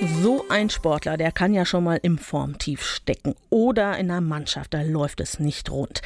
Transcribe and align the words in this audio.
So 0.00 0.44
ein 0.48 0.70
Sportler, 0.70 1.16
der 1.16 1.32
kann 1.32 1.52
ja 1.52 1.64
schon 1.64 1.82
mal 1.82 1.98
im 2.00 2.18
Formtief 2.18 2.84
stecken. 2.84 3.34
Oder 3.50 3.98
in 3.98 4.12
einer 4.12 4.20
Mannschaft, 4.20 4.72
da 4.72 4.82
läuft 4.82 5.20
es 5.20 5.40
nicht 5.40 5.72
rund. 5.72 6.02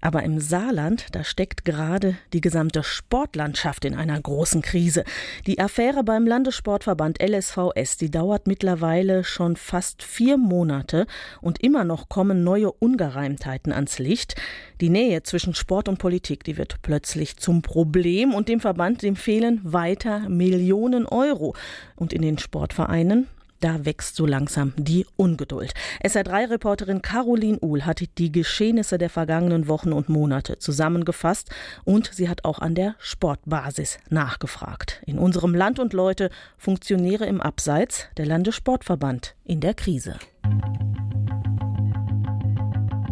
Aber 0.00 0.24
im 0.24 0.40
Saarland, 0.40 1.06
da 1.12 1.22
steckt 1.22 1.64
gerade 1.64 2.16
die 2.32 2.40
gesamte 2.40 2.82
Sportlandschaft 2.82 3.84
in 3.84 3.94
einer 3.94 4.20
großen 4.20 4.62
Krise. 4.62 5.04
Die 5.46 5.60
Affäre 5.60 6.02
beim 6.02 6.26
Landessportverband 6.26 7.22
LSVS, 7.22 7.96
die 7.98 8.10
dauert 8.10 8.48
mittlerweile 8.48 9.22
schon 9.22 9.54
fast 9.54 10.02
vier 10.02 10.38
Monate 10.38 11.06
und 11.40 11.62
immer 11.62 11.84
noch 11.84 12.08
kommen 12.08 12.42
neue 12.42 12.72
Ungereimtheiten 12.72 13.72
ans 13.72 14.00
Licht. 14.00 14.34
Die 14.80 14.90
Nähe 14.90 15.22
zwischen 15.22 15.54
Sport 15.54 15.88
und 15.88 15.98
Politik, 15.98 16.42
die 16.42 16.56
wird 16.56 16.82
plötzlich 16.82 17.36
zum 17.36 17.62
Problem 17.62 18.34
und 18.34 18.48
dem 18.48 18.58
Verband, 18.58 19.02
dem 19.02 19.14
fehlen 19.14 19.60
weiter 19.62 20.28
Millionen 20.28 21.06
Euro. 21.06 21.54
Und 21.94 22.12
in 22.12 22.22
den 22.22 22.38
Sportvereinen, 22.38 23.28
da 23.60 23.84
wächst 23.84 24.16
so 24.16 24.26
langsam 24.26 24.72
die 24.76 25.06
Ungeduld. 25.16 25.72
SR3-Reporterin 26.04 27.02
Caroline 27.02 27.58
Uhl 27.60 27.84
hat 27.84 28.02
die 28.18 28.32
Geschehnisse 28.32 28.98
der 28.98 29.10
vergangenen 29.10 29.68
Wochen 29.68 29.92
und 29.92 30.08
Monate 30.08 30.58
zusammengefasst 30.58 31.50
und 31.84 32.10
sie 32.12 32.28
hat 32.28 32.44
auch 32.44 32.58
an 32.58 32.74
der 32.74 32.94
Sportbasis 32.98 33.98
nachgefragt. 34.08 35.02
In 35.06 35.18
unserem 35.18 35.54
Land 35.54 35.78
und 35.78 35.92
Leute 35.92 36.30
Funktionäre 36.58 37.26
im 37.26 37.40
Abseits, 37.40 38.06
der 38.16 38.26
Landessportverband 38.26 39.34
in 39.44 39.60
der 39.60 39.74
Krise. 39.74 40.16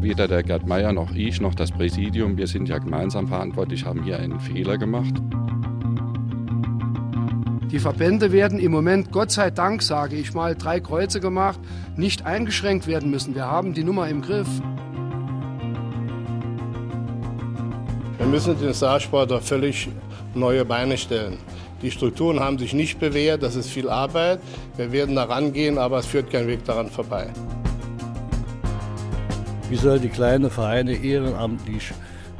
Weder 0.01 0.29
der 0.29 0.43
Gerd 0.43 0.67
Meier 0.67 0.93
noch 0.93 1.15
ich 1.15 1.41
noch 1.41 1.55
das 1.55 1.71
Präsidium, 1.71 2.37
wir 2.37 2.47
sind 2.47 2.69
ja 2.69 2.79
gemeinsam 2.79 3.27
verantwortlich, 3.27 3.87
haben 3.87 4.05
hier 4.05 4.19
einen 4.19 4.39
Fehler 4.39 4.77
gemacht. 4.77 5.15
Die 7.75 7.81
Verbände 7.81 8.31
werden 8.31 8.61
im 8.61 8.71
Moment, 8.71 9.11
Gott 9.11 9.33
sei 9.33 9.51
Dank, 9.51 9.83
sage 9.83 10.15
ich 10.15 10.33
mal, 10.33 10.55
drei 10.55 10.79
Kreuze 10.79 11.19
gemacht, 11.19 11.59
nicht 11.97 12.25
eingeschränkt 12.25 12.87
werden 12.87 13.11
müssen. 13.11 13.35
Wir 13.35 13.47
haben 13.47 13.75
die 13.75 13.83
Nummer 13.83 14.09
im 14.09 14.23
Griff. 14.23 14.47
Wir 18.17 18.27
müssen 18.27 18.57
den 18.61 18.73
Saarsport 18.73 19.33
auf 19.33 19.49
völlig 19.49 19.89
neue 20.37 20.65
Beine 20.65 20.97
stellen. 20.97 21.39
Die 21.83 21.91
Strukturen 21.91 22.39
haben 22.39 22.61
sich 22.61 22.75
nicht 22.75 23.01
bewährt, 23.01 23.43
das 23.43 23.57
ist 23.57 23.71
viel 23.71 23.89
Arbeit. 23.89 24.39
Wir 24.77 24.93
werden 24.93 25.17
da 25.17 25.25
rangehen, 25.25 25.77
aber 25.77 25.99
es 25.99 26.07
führt 26.07 26.31
kein 26.31 26.47
Weg 26.47 26.65
daran 26.65 26.89
vorbei. 26.89 27.27
Wie 29.69 29.77
soll 29.77 29.99
die 29.99 30.11
kleine 30.11 30.49
Vereine 30.49 30.95
ehrenamtlich 30.95 31.93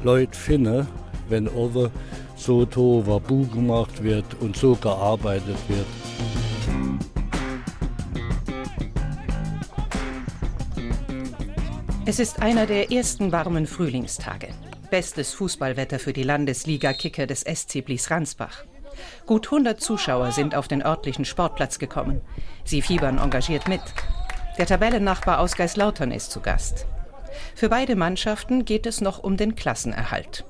Leute 0.05 0.39
finden, 0.39 0.87
wenn 1.29 1.49
over 1.49 1.91
so 2.37 2.67
Wabu 3.07 3.47
gemacht 3.47 4.03
wird 4.03 4.27
und 4.41 4.57
so 4.57 4.75
gearbeitet 4.75 5.59
wird. 5.69 5.87
Es 12.07 12.19
ist 12.19 12.43
einer 12.43 12.67
der 12.67 12.93
ersten 12.93 13.33
warmen 13.33 13.67
Frühlingstage. 13.67 14.49
Bestes 14.91 15.33
Fußballwetter 15.33 15.99
für 15.99 16.13
die 16.13 16.23
Landesliga-Kicker 16.23 17.27
des 17.27 17.41
SC 17.41 17.83
Blies-Ransbach. 17.83 18.65
Gut 19.27 19.47
100 19.47 19.81
Zuschauer 19.81 20.31
sind 20.31 20.55
auf 20.55 20.69
den 20.69 20.83
örtlichen 20.83 21.25
Sportplatz 21.25 21.79
gekommen. 21.79 22.21
Sie 22.65 22.83
fiebern 22.83 23.19
engagiert 23.19 23.69
mit. 23.69 23.81
Der 24.59 24.67
Tabellennachbar 24.67 25.41
aus 25.41 25.57
Geislautern 25.57 26.13
ist 26.13 26.31
zu 26.31 26.41
Gast. 26.41 26.87
Für 27.55 27.69
beide 27.69 27.97
Mannschaften 27.97 28.65
geht 28.65 28.87
es 28.87 29.01
noch 29.01 29.19
um 29.19 29.37
den 29.37 29.57
Klassenerhalt. 29.57 30.45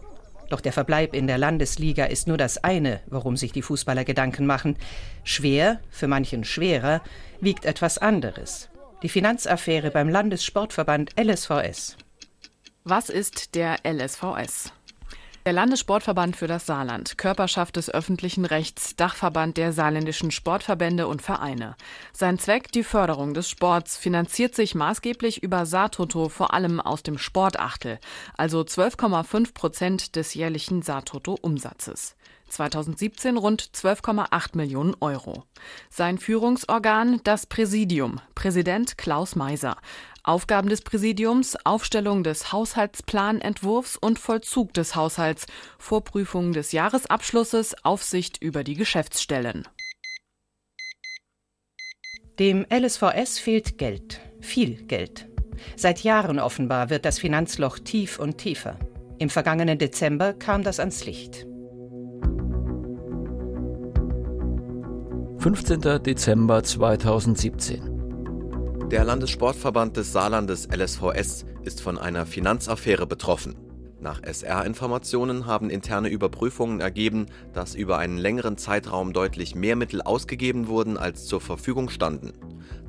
Doch 0.55 0.61
der 0.61 0.73
Verbleib 0.73 1.17
in 1.17 1.27
der 1.27 1.37
Landesliga 1.37 2.05
ist 2.05 2.29
nur 2.29 2.37
das 2.37 2.63
eine, 2.63 3.01
worum 3.09 3.37
sich 3.37 3.51
die 3.51 3.61
Fußballer 3.61 4.05
Gedanken 4.05 4.47
machen. 4.47 4.77
Schwer, 5.25 5.81
für 5.91 6.07
manchen 6.07 6.45
schwerer, 6.45 7.03
wiegt 7.41 7.65
etwas 7.65 7.99
anderes. 7.99 8.69
Die 9.03 9.09
Finanzaffäre 9.09 9.91
beim 9.91 10.09
Landessportverband 10.09 11.11
LSVS. 11.19 11.97
Was 12.85 13.09
ist 13.09 13.57
der 13.57 13.79
LSVS? 13.85 14.73
Der 15.47 15.53
Landessportverband 15.53 16.37
für 16.37 16.47
das 16.47 16.65
Saarland, 16.65 17.19
Körperschaft 17.19 17.77
des 17.77 17.91
öffentlichen 17.91 18.47
Rechts, 18.47 18.97
Dachverband 18.97 19.59
der 19.59 19.75
saarländischen 19.75 20.31
Sportverbände 20.31 21.07
und 21.07 21.21
Vereine. 21.21 21.77
Sein 22.15 22.39
Zweck, 22.39 22.73
die 22.73 22.83
Förderung 22.83 23.35
des 23.35 23.51
Sports, 23.51 23.99
finanziert 23.99 24.55
sich 24.55 24.75
maßgeblich 24.75 25.43
über 25.43 25.67
Saartoto 25.67 26.31
vor 26.31 26.55
allem 26.55 26.81
aus 26.81 27.03
dem 27.03 27.19
Sportachtel, 27.19 27.99
also 28.39 28.63
12,5 28.63 29.53
Prozent 29.53 30.17
des 30.17 30.33
jährlichen 30.33 30.81
Saartoto-Umsatzes. 30.81 32.17
2017 32.49 33.37
rund 33.37 33.63
12,8 33.63 34.57
Millionen 34.57 34.95
Euro. 35.01 35.45
Sein 35.91 36.19
Führungsorgan 36.19 37.21
das 37.25 37.47
Präsidium, 37.47 38.21
Präsident 38.35 38.97
Klaus 38.97 39.35
Meiser. 39.37 39.77
Aufgaben 40.25 40.71
des 40.71 40.81
Präsidiums, 40.81 41.55
Aufstellung 41.65 42.25
des 42.25 42.51
Haushaltsplanentwurfs 42.51 43.99
und 43.99 44.19
Vollzug 44.19 44.73
des 44.73 44.97
Haushalts, 44.97 45.47
Vorprüfung 45.79 46.53
des 46.53 46.73
Jahresabschlusses, 46.73 47.77
Aufsicht 47.85 48.43
über 48.43 48.65
die 48.65 48.75
Geschäftsstellen. 48.75 49.69
Dem 52.39 52.67
LSVS 52.71 53.39
fehlt 53.39 53.77
Geld, 53.77 54.21
viel 54.41 54.87
Geld. 54.87 55.29
Seit 55.77 56.03
Jahren 56.03 56.39
offenbar 56.41 56.89
wird 56.89 57.05
das 57.05 57.19
Finanzloch 57.19 57.79
tief 57.79 58.19
und 58.19 58.39
tiefer. 58.39 58.79
Im 59.19 59.29
vergangenen 59.29 59.79
Dezember 59.79 60.33
kam 60.33 60.65
das 60.65 60.81
ans 60.81 61.05
Licht. 61.05 61.47
15. 65.39 66.03
Dezember 66.03 66.63
2017. 66.63 67.94
Der 68.91 69.03
Landessportverband 69.03 69.97
des 69.97 70.13
Saarlandes 70.13 70.69
LSVS 70.71 71.47
ist 71.63 71.81
von 71.81 71.97
einer 71.97 72.27
Finanzaffäre 72.27 73.07
betroffen. 73.07 73.57
Nach 73.99 74.23
SR-Informationen 74.23 75.47
haben 75.47 75.71
interne 75.71 76.11
Überprüfungen 76.11 76.81
ergeben, 76.81 77.27
dass 77.55 77.75
über 77.75 77.97
einen 77.97 78.19
längeren 78.19 78.59
Zeitraum 78.59 79.15
deutlich 79.15 79.55
mehr 79.55 79.75
Mittel 79.75 80.03
ausgegeben 80.03 80.69
wurden, 80.69 80.99
als 80.99 81.25
zur 81.27 81.41
Verfügung 81.41 81.89
standen. 81.89 82.35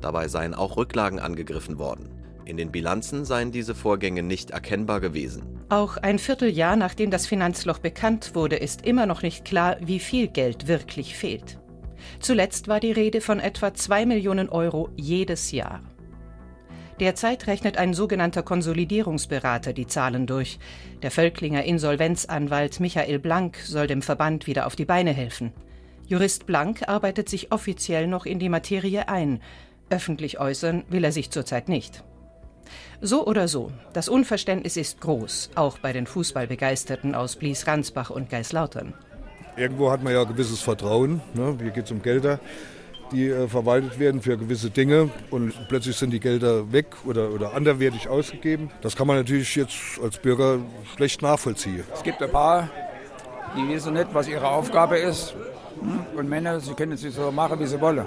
Dabei 0.02 0.28
seien 0.28 0.54
auch 0.54 0.76
Rücklagen 0.76 1.18
angegriffen 1.18 1.78
worden. 1.78 2.10
In 2.44 2.58
den 2.58 2.70
Bilanzen 2.70 3.24
seien 3.24 3.50
diese 3.50 3.74
Vorgänge 3.74 4.22
nicht 4.22 4.50
erkennbar 4.50 5.00
gewesen. 5.00 5.44
Auch 5.70 5.96
ein 5.96 6.18
Vierteljahr 6.18 6.76
nachdem 6.76 7.10
das 7.10 7.26
Finanzloch 7.26 7.78
bekannt 7.78 8.34
wurde, 8.34 8.56
ist 8.56 8.84
immer 8.84 9.06
noch 9.06 9.22
nicht 9.22 9.46
klar, 9.46 9.78
wie 9.80 9.98
viel 9.98 10.28
Geld 10.28 10.68
wirklich 10.68 11.16
fehlt. 11.16 11.58
Zuletzt 12.20 12.68
war 12.68 12.80
die 12.80 12.92
Rede 12.92 13.20
von 13.20 13.40
etwa 13.40 13.74
2 13.74 14.06
Millionen 14.06 14.48
Euro 14.48 14.88
jedes 14.96 15.52
Jahr. 15.52 15.80
Derzeit 16.98 17.46
rechnet 17.46 17.76
ein 17.76 17.92
sogenannter 17.92 18.42
Konsolidierungsberater 18.42 19.72
die 19.74 19.86
Zahlen 19.86 20.26
durch. 20.26 20.58
Der 21.02 21.10
Völklinger 21.10 21.64
Insolvenzanwalt 21.64 22.80
Michael 22.80 23.18
Blank 23.18 23.58
soll 23.58 23.86
dem 23.86 24.00
Verband 24.00 24.46
wieder 24.46 24.66
auf 24.66 24.76
die 24.76 24.86
Beine 24.86 25.12
helfen. 25.12 25.52
Jurist 26.06 26.46
Blank 26.46 26.88
arbeitet 26.88 27.28
sich 27.28 27.52
offiziell 27.52 28.06
noch 28.06 28.24
in 28.24 28.38
die 28.38 28.48
Materie 28.48 29.08
ein. 29.08 29.40
Öffentlich 29.90 30.40
äußern 30.40 30.84
will 30.88 31.04
er 31.04 31.12
sich 31.12 31.30
zurzeit 31.30 31.68
nicht. 31.68 32.02
So 33.00 33.26
oder 33.26 33.46
so, 33.46 33.70
das 33.92 34.08
Unverständnis 34.08 34.76
ist 34.76 35.00
groß, 35.00 35.50
auch 35.54 35.78
bei 35.78 35.92
den 35.92 36.06
Fußballbegeisterten 36.06 37.14
aus 37.14 37.36
Blies-Ransbach 37.36 38.10
und 38.10 38.30
Geislautern. 38.30 38.94
Irgendwo 39.56 39.90
hat 39.90 40.02
man 40.02 40.12
ja 40.12 40.24
gewisses 40.24 40.60
Vertrauen. 40.60 41.20
Ne? 41.34 41.56
Hier 41.60 41.70
geht 41.70 41.86
es 41.86 41.90
um 41.90 42.02
Gelder 42.02 42.40
die 43.12 43.28
äh, 43.28 43.48
verwaltet 43.48 43.98
werden 43.98 44.20
für 44.20 44.36
gewisse 44.36 44.70
Dinge 44.70 45.10
und 45.30 45.54
plötzlich 45.68 45.96
sind 45.96 46.10
die 46.10 46.20
Gelder 46.20 46.72
weg 46.72 46.86
oder, 47.04 47.30
oder 47.30 47.54
anderwertig 47.54 48.08
ausgegeben. 48.08 48.70
Das 48.80 48.96
kann 48.96 49.06
man 49.06 49.16
natürlich 49.16 49.54
jetzt 49.56 49.76
als 50.02 50.18
Bürger 50.18 50.58
schlecht 50.94 51.22
nachvollziehen. 51.22 51.84
Es 51.94 52.02
gibt 52.02 52.22
ein 52.22 52.30
paar, 52.30 52.68
die 53.56 53.68
wissen 53.68 53.94
nicht, 53.94 54.08
was 54.12 54.28
ihre 54.28 54.48
Aufgabe 54.48 54.98
ist. 54.98 55.34
Hm? 55.80 56.18
Und 56.18 56.28
Männer, 56.28 56.60
sie 56.60 56.74
können 56.74 56.92
es 56.92 57.02
so 57.02 57.30
machen, 57.30 57.58
wie 57.60 57.66
sie 57.66 57.80
wollen. 57.80 58.06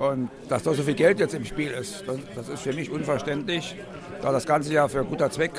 Und 0.00 0.30
dass 0.48 0.62
da 0.62 0.72
so 0.72 0.82
viel 0.82 0.94
Geld 0.94 1.20
jetzt 1.20 1.34
im 1.34 1.44
Spiel 1.44 1.70
ist, 1.72 2.04
das, 2.34 2.48
ist 2.48 2.62
für 2.62 2.72
mich 2.72 2.90
unverständlich, 2.90 3.76
da 4.22 4.32
das 4.32 4.46
Ganze 4.46 4.72
ja 4.72 4.88
für 4.88 5.04
guter 5.04 5.30
Zweck 5.30 5.52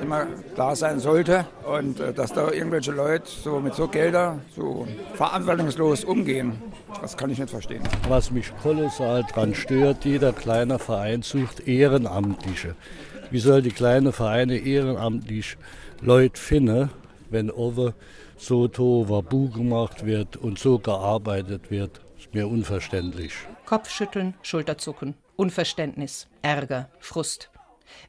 immer 0.00 0.28
da 0.54 0.76
sein 0.76 1.00
sollte 1.00 1.46
und 1.64 1.98
äh, 1.98 2.12
dass 2.12 2.32
da 2.32 2.52
irgendwelche 2.52 2.92
Leute 2.92 3.24
so 3.26 3.58
mit 3.58 3.74
so 3.74 3.88
Gelder 3.88 4.38
so 4.54 4.86
verantwortungslos 5.14 6.04
umgehen, 6.04 6.62
das 7.02 7.16
kann 7.16 7.28
ich 7.30 7.40
nicht 7.40 7.50
verstehen. 7.50 7.82
Was 8.08 8.30
mich 8.30 8.52
kolossal 8.62 9.24
dran 9.24 9.56
stört, 9.56 10.04
jeder 10.04 10.32
kleine 10.32 10.78
Verein 10.78 11.22
sucht 11.22 11.66
Ehrenamtliche. 11.66 12.76
Wie 13.32 13.40
soll 13.40 13.62
die 13.62 13.72
kleine 13.72 14.12
Vereine 14.12 14.58
ehrenamtlich 14.58 15.56
Leute 16.00 16.40
finden, 16.40 16.90
wenn 17.30 17.50
over 17.50 17.94
so 18.36 18.68
Wabu 19.08 19.50
gemacht 19.50 20.06
wird 20.06 20.36
und 20.36 20.60
so 20.60 20.78
gearbeitet 20.78 21.72
wird? 21.72 22.00
Ist 22.16 22.32
mir 22.32 22.46
unverständlich. 22.46 23.32
Kopfschütteln, 23.68 24.32
Schulterzucken, 24.40 25.14
Unverständnis, 25.36 26.26
Ärger, 26.40 26.88
Frust. 27.00 27.50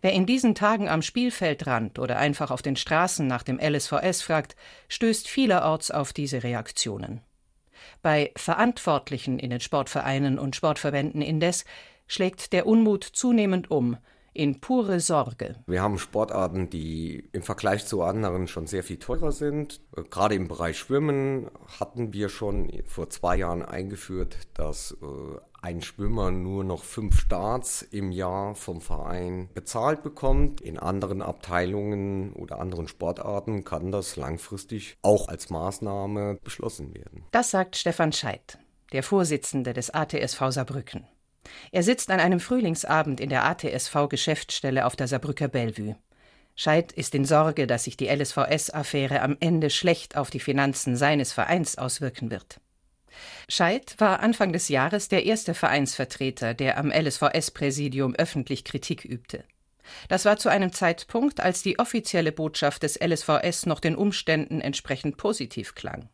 Wer 0.02 0.14
in 0.14 0.26
diesen 0.26 0.56
Tagen 0.56 0.88
am 0.88 1.02
Spielfeldrand 1.02 2.00
oder 2.00 2.16
einfach 2.16 2.50
auf 2.50 2.62
den 2.62 2.78
Straßen 2.78 3.28
nach 3.28 3.44
dem 3.44 3.60
LSVS 3.60 4.22
fragt, 4.22 4.56
stößt 4.88 5.28
vielerorts 5.28 5.92
auf 5.92 6.14
diese 6.14 6.44
Reaktionen. 6.44 7.20
Bei 8.02 8.32
Verantwortlichen 8.38 9.38
in 9.38 9.50
den 9.50 9.60
Sportvereinen 9.60 10.40
und 10.40 10.56
Sportverbänden 10.56 11.22
indes 11.22 11.66
schlägt 12.08 12.54
der 12.54 12.66
Unmut 12.66 13.04
zunehmend 13.04 13.70
um 13.70 13.98
in 14.34 14.62
pure 14.62 15.02
Sorge. 15.02 15.56
Wir 15.68 15.82
haben 15.82 15.98
Sportarten, 15.98 16.70
die 16.70 17.28
im 17.34 17.42
Vergleich 17.42 17.86
zu 17.86 18.02
anderen 18.04 18.48
schon 18.48 18.68
sehr 18.68 18.84
viel 18.84 18.98
teurer 18.98 19.34
sind. 19.34 19.82
Gerade 20.10 20.36
im 20.36 20.48
Bereich 20.48 20.78
Schwimmen 20.78 21.52
hatten 21.80 22.14
wir 22.14 22.30
schon 22.30 22.72
vor 22.86 23.10
zwei 23.10 23.36
Jahren 23.36 23.64
eingeführt, 23.64 24.38
dass 24.54 24.96
äh, 25.02 25.06
ein 25.62 25.82
Schwimmer 25.82 26.32
nur 26.32 26.64
noch 26.64 26.84
fünf 26.84 27.20
Starts 27.20 27.82
im 27.82 28.12
Jahr 28.12 28.56
vom 28.56 28.82
Verein 28.82 29.50
bezahlt 29.54 30.04
bekommt. 30.04 30.62
In 30.62 30.80
anderen 30.80 31.22
Abteilungen 31.22 32.34
oder 32.34 32.60
anderen 32.60 32.88
Sportarten 32.88 33.64
kann 33.64 33.92
das 33.92 34.16
langfristig 34.16 34.98
auch 35.02 35.28
als 35.28 35.50
Maßnahme 35.50 36.40
beschlossen 36.44 36.94
werden. 36.94 37.26
Das 37.32 37.52
sagt 37.52 37.76
Stefan 37.76 38.14
Scheidt, 38.14 38.58
der 38.94 39.04
Vorsitzende 39.04 39.74
des 39.74 39.90
ATSV 39.90 40.40
Saarbrücken. 40.50 41.08
Er 41.72 41.84
sitzt 41.84 42.12
an 42.12 42.20
einem 42.20 42.40
Frühlingsabend 42.40 43.20
in 43.20 43.30
der 43.30 43.46
ATSV-Geschäftsstelle 43.46 44.86
auf 44.86 44.96
der 44.96 45.08
Saarbrücker 45.08 45.48
Bellevue. 45.48 45.96
Scheidt 46.56 46.92
ist 46.92 47.16
in 47.16 47.24
Sorge, 47.24 47.68
dass 47.68 47.86
sich 47.86 47.96
die 47.96 48.08
LSVS-Affäre 48.08 49.22
am 49.22 49.38
Ende 49.40 49.70
schlecht 49.70 50.18
auf 50.18 50.30
die 50.30 50.42
Finanzen 50.42 50.98
seines 50.98 51.32
Vereins 51.32 51.78
auswirken 51.78 52.32
wird. 52.32 52.60
Scheidt 53.48 53.96
war 54.00 54.20
Anfang 54.20 54.54
des 54.54 54.70
Jahres 54.70 55.08
der 55.08 55.26
erste 55.26 55.54
Vereinsvertreter, 55.54 56.54
der 56.54 56.78
am 56.78 56.92
LSVS-Präsidium 56.92 58.16
öffentlich 58.16 58.64
Kritik 58.64 59.06
übte. 59.06 59.44
Das 60.08 60.26
war 60.26 60.38
zu 60.38 60.50
einem 60.50 60.72
Zeitpunkt, 60.72 61.40
als 61.40 61.64
die 61.64 61.80
offizielle 61.80 62.32
Botschaft 62.32 62.84
des 62.84 63.00
LSVS 63.00 63.66
noch 63.66 63.80
den 63.80 63.96
Umständen 63.96 64.62
entsprechend 64.62 65.18
positiv 65.18 65.76
klang. 65.76 66.10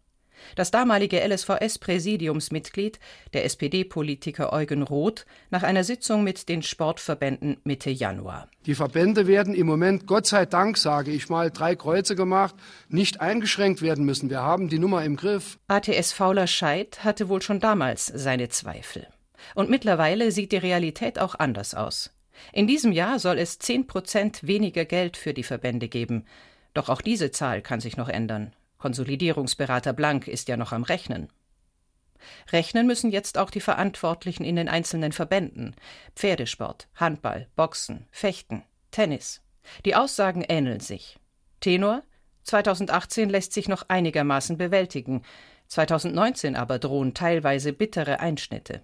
Das 0.56 0.72
damalige 0.72 1.20
LSVS-Präsidiumsmitglied, 1.26 3.00
der 3.34 3.46
SPD-Politiker 3.46 4.54
Eugen 4.54 4.84
Roth, 4.84 5.26
nach 5.50 5.64
einer 5.64 5.84
Sitzung 5.84 6.24
mit 6.24 6.50
den 6.50 6.62
Sportverbänden 6.62 7.58
Mitte 7.64 7.90
Januar. 7.90 8.50
Die 8.66 8.76
Verbände 8.76 9.28
werden 9.28 9.54
im 9.54 9.68
Moment, 9.68 10.08
Gott 10.08 10.28
sei 10.28 10.46
Dank, 10.46 10.78
sage 10.78 11.12
ich 11.12 11.30
mal, 11.30 11.52
drei 11.52 11.76
Kreuze 11.76 12.16
gemacht, 12.16 12.56
nicht 12.90 13.22
eingeschränkt 13.22 13.82
werden 13.82 14.06
müssen. 14.06 14.30
Wir 14.30 14.42
haben 14.42 14.70
die 14.70 14.80
Nummer 14.80 15.04
im 15.04 15.16
Griff. 15.16 15.58
ATS 15.68 16.14
Fauler 16.14 16.48
Scheid 16.48 17.04
hatte 17.04 17.30
wohl 17.30 17.42
schon 17.42 17.60
damals 17.60 18.06
seine 18.08 18.50
Zweifel. 18.50 19.08
Und 19.54 19.70
mittlerweile 19.70 20.32
sieht 20.32 20.52
die 20.52 20.58
Realität 20.58 21.20
auch 21.20 21.36
anders 21.36 21.76
aus. 21.76 22.12
In 22.52 22.68
diesem 22.68 22.92
Jahr 22.92 23.20
soll 23.20 23.38
es 23.38 23.60
10 23.60 23.88
Prozent 23.88 24.48
weniger 24.48 24.86
Geld 24.86 25.18
für 25.18 25.34
die 25.34 25.44
Verbände 25.44 25.88
geben. 25.88 26.26
Doch 26.74 26.90
auch 26.90 27.02
diese 27.02 27.32
Zahl 27.32 27.62
kann 27.62 27.80
sich 27.80 27.98
noch 27.98 28.10
ändern. 28.10 28.54
Konsolidierungsberater 28.86 29.94
Blank 29.94 30.28
ist 30.28 30.48
ja 30.48 30.58
noch 30.58 30.72
am 30.72 30.84
Rechnen. 30.84 31.30
Rechnen 32.52 32.86
müssen 32.86 33.10
jetzt 33.10 33.40
auch 33.40 33.50
die 33.50 33.60
Verantwortlichen 33.60 34.44
in 34.44 34.58
den 34.58 34.70
einzelnen 34.70 35.12
Verbänden. 35.12 35.76
Pferdesport, 36.16 36.88
Handball, 36.94 37.48
Boxen, 37.56 38.06
Fechten, 38.12 38.62
Tennis. 38.92 39.42
Die 39.86 39.96
Aussagen 39.96 40.46
ähneln 40.48 40.82
sich. 40.82 41.18
Tenor 41.62 42.04
2018 42.44 43.28
lässt 43.28 43.54
sich 43.54 43.68
noch 43.68 43.86
einigermaßen 43.88 44.56
bewältigen, 44.56 45.24
2019 45.66 46.56
aber 46.56 46.78
drohen 46.78 47.16
teilweise 47.16 47.74
bittere 47.74 48.20
Einschnitte. 48.20 48.84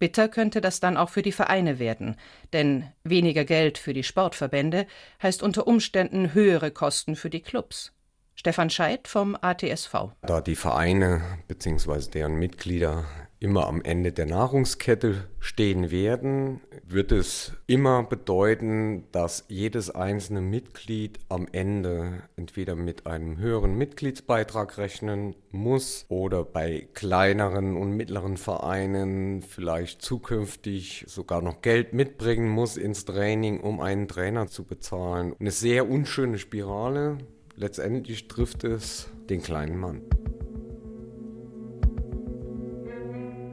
Bitter 0.00 0.28
könnte 0.28 0.60
das 0.60 0.80
dann 0.80 0.96
auch 0.96 1.10
für 1.10 1.22
die 1.22 1.30
Vereine 1.30 1.78
werden, 1.78 2.16
denn 2.52 2.90
weniger 3.04 3.44
Geld 3.44 3.78
für 3.78 3.92
die 3.92 4.02
Sportverbände 4.02 4.84
heißt 5.22 5.44
unter 5.44 5.68
Umständen 5.68 6.34
höhere 6.34 6.72
Kosten 6.72 7.14
für 7.14 7.30
die 7.30 7.42
Clubs. 7.42 7.92
Stefan 8.38 8.68
Scheidt 8.68 9.08
vom 9.08 9.36
ATSV. 9.40 9.94
Da 10.22 10.40
die 10.42 10.56
Vereine 10.56 11.22
bzw. 11.48 12.10
deren 12.12 12.36
Mitglieder 12.36 13.04
immer 13.38 13.66
am 13.66 13.82
Ende 13.82 14.12
der 14.12 14.26
Nahrungskette 14.26 15.28
stehen 15.40 15.90
werden, 15.90 16.60
wird 16.84 17.12
es 17.12 17.52
immer 17.66 18.02
bedeuten, 18.02 19.04
dass 19.12 19.44
jedes 19.48 19.90
einzelne 19.90 20.40
Mitglied 20.40 21.18
am 21.28 21.46
Ende 21.50 22.22
entweder 22.36 22.74
mit 22.74 23.06
einem 23.06 23.38
höheren 23.38 23.76
Mitgliedsbeitrag 23.76 24.78
rechnen 24.78 25.34
muss 25.50 26.06
oder 26.08 26.44
bei 26.44 26.88
kleineren 26.94 27.76
und 27.76 27.92
mittleren 27.92 28.36
Vereinen 28.36 29.42
vielleicht 29.42 30.02
zukünftig 30.02 31.04
sogar 31.06 31.42
noch 31.42 31.62
Geld 31.62 31.92
mitbringen 31.92 32.48
muss 32.48 32.76
ins 32.76 33.04
Training, 33.04 33.60
um 33.60 33.80
einen 33.80 34.08
Trainer 34.08 34.46
zu 34.46 34.64
bezahlen. 34.64 35.34
Eine 35.38 35.50
sehr 35.50 35.88
unschöne 35.88 36.38
Spirale, 36.38 37.18
Letztendlich 37.58 38.28
trifft 38.28 38.64
es 38.64 39.08
den 39.30 39.40
kleinen 39.40 39.78
Mann. 39.78 40.02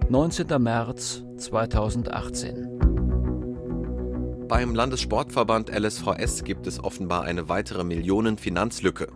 19. 0.10 0.62
März 0.62 1.24
2018. 1.38 2.68
Beim 4.50 4.76
Landessportverband 4.76 5.70
LSVS 5.70 6.44
gibt 6.44 6.68
es 6.68 6.84
offenbar 6.84 7.24
eine 7.24 7.48
weitere 7.48 7.86
Millionen-Finanzlücke. 7.86 9.08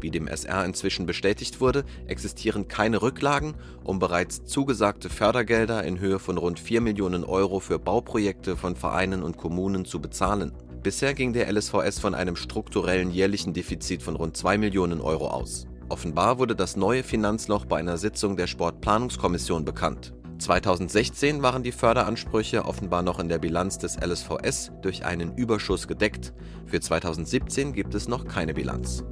Wie 0.00 0.12
dem 0.12 0.28
SR 0.28 0.64
inzwischen 0.64 1.06
bestätigt 1.06 1.60
wurde, 1.60 1.84
existieren 2.06 2.68
keine 2.68 3.02
Rücklagen, 3.02 3.56
um 3.82 3.98
bereits 3.98 4.44
zugesagte 4.44 5.08
Fördergelder 5.08 5.82
in 5.82 5.98
Höhe 5.98 6.20
von 6.20 6.38
rund 6.38 6.60
4 6.60 6.80
Millionen 6.80 7.24
Euro 7.24 7.58
für 7.58 7.80
Bauprojekte 7.80 8.56
von 8.56 8.76
Vereinen 8.76 9.24
und 9.24 9.36
Kommunen 9.36 9.84
zu 9.84 10.00
bezahlen. 10.00 10.52
Bisher 10.82 11.12
ging 11.12 11.34
der 11.34 11.52
LSVS 11.52 11.98
von 11.98 12.14
einem 12.14 12.36
strukturellen 12.36 13.10
jährlichen 13.10 13.52
Defizit 13.52 14.02
von 14.02 14.16
rund 14.16 14.34
2 14.34 14.56
Millionen 14.56 15.02
Euro 15.02 15.28
aus. 15.28 15.66
Offenbar 15.90 16.38
wurde 16.38 16.56
das 16.56 16.74
neue 16.74 17.02
Finanzloch 17.02 17.66
bei 17.66 17.78
einer 17.78 17.98
Sitzung 17.98 18.34
der 18.34 18.46
Sportplanungskommission 18.46 19.66
bekannt. 19.66 20.14
2016 20.38 21.42
waren 21.42 21.62
die 21.62 21.72
Förderansprüche 21.72 22.64
offenbar 22.64 23.02
noch 23.02 23.18
in 23.18 23.28
der 23.28 23.38
Bilanz 23.38 23.76
des 23.76 23.98
LSVS 24.00 24.72
durch 24.80 25.04
einen 25.04 25.36
Überschuss 25.36 25.86
gedeckt. 25.86 26.32
Für 26.64 26.80
2017 26.80 27.74
gibt 27.74 27.94
es 27.94 28.08
noch 28.08 28.26
keine 28.26 28.54
Bilanz. 28.54 29.04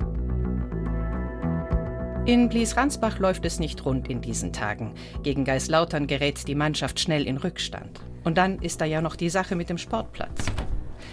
In 2.24 2.48
Blies-Ransbach 2.48 3.18
läuft 3.18 3.44
es 3.44 3.58
nicht 3.58 3.84
rund 3.84 4.08
in 4.08 4.22
diesen 4.22 4.54
Tagen. 4.54 4.94
Gegen 5.22 5.44
Geislautern 5.44 6.06
gerät 6.06 6.48
die 6.48 6.54
Mannschaft 6.54 6.98
schnell 6.98 7.26
in 7.26 7.36
Rückstand. 7.36 8.00
Und 8.24 8.38
dann 8.38 8.58
ist 8.60 8.80
da 8.80 8.86
ja 8.86 9.02
noch 9.02 9.16
die 9.16 9.30
Sache 9.30 9.54
mit 9.54 9.68
dem 9.68 9.78
Sportplatz. 9.78 10.46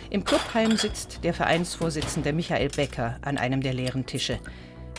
Im 0.10 0.24
Clubheim 0.24 0.78
sitzt 0.78 1.24
der 1.24 1.34
Vereinsvorsitzende 1.34 2.32
Michael 2.32 2.70
Becker 2.70 3.18
an 3.22 3.38
einem 3.38 3.62
der 3.62 3.74
leeren 3.74 4.06
Tische. 4.06 4.40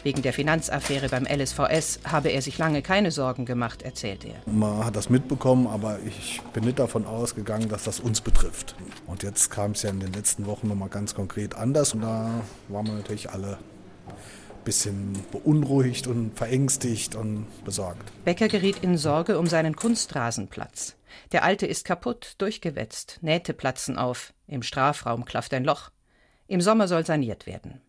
Wegen 0.02 0.22
der 0.22 0.32
Finanzaffäre 0.32 1.08
beim 1.08 1.24
LSVS 1.26 2.00
habe 2.04 2.28
er 2.28 2.42
sich 2.42 2.58
lange 2.58 2.82
keine 2.82 3.10
Sorgen 3.10 3.44
gemacht, 3.44 3.82
erzählt 3.82 4.24
er. 4.24 4.34
Man 4.46 4.84
hat 4.84 4.94
das 4.94 5.10
mitbekommen, 5.10 5.66
aber 5.66 5.98
ich 6.06 6.40
bin 6.52 6.64
nicht 6.64 6.78
davon 6.78 7.06
ausgegangen, 7.06 7.68
dass 7.68 7.84
das 7.84 8.00
uns 8.00 8.20
betrifft. 8.20 8.76
Und 9.06 9.22
jetzt 9.22 9.50
kam 9.50 9.72
es 9.72 9.82
ja 9.82 9.90
in 9.90 10.00
den 10.00 10.12
letzten 10.12 10.46
Wochen 10.46 10.68
nochmal 10.68 10.88
ganz 10.88 11.14
konkret 11.14 11.54
anders 11.54 11.94
und 11.94 12.02
da 12.02 12.30
waren 12.68 12.86
wir 12.86 12.94
natürlich 12.94 13.30
alle 13.30 13.58
ein 14.08 14.64
bisschen 14.64 15.12
beunruhigt 15.32 16.06
und 16.06 16.36
verängstigt 16.36 17.14
und 17.14 17.46
besorgt. 17.64 18.12
Becker 18.24 18.48
geriet 18.48 18.78
in 18.82 18.98
Sorge 18.98 19.38
um 19.38 19.46
seinen 19.46 19.76
Kunstrasenplatz. 19.76 20.95
Der 21.32 21.44
alte 21.44 21.66
ist 21.66 21.84
kaputt, 21.84 22.34
durchgewetzt, 22.38 23.18
Nähte 23.22 23.54
platzen 23.54 23.98
auf, 23.98 24.32
im 24.46 24.62
Strafraum 24.62 25.24
klafft 25.24 25.54
ein 25.54 25.64
Loch. 25.64 25.90
Im 26.48 26.60
Sommer 26.60 26.88
soll 26.88 27.04
saniert 27.04 27.46
werden. 27.46 27.80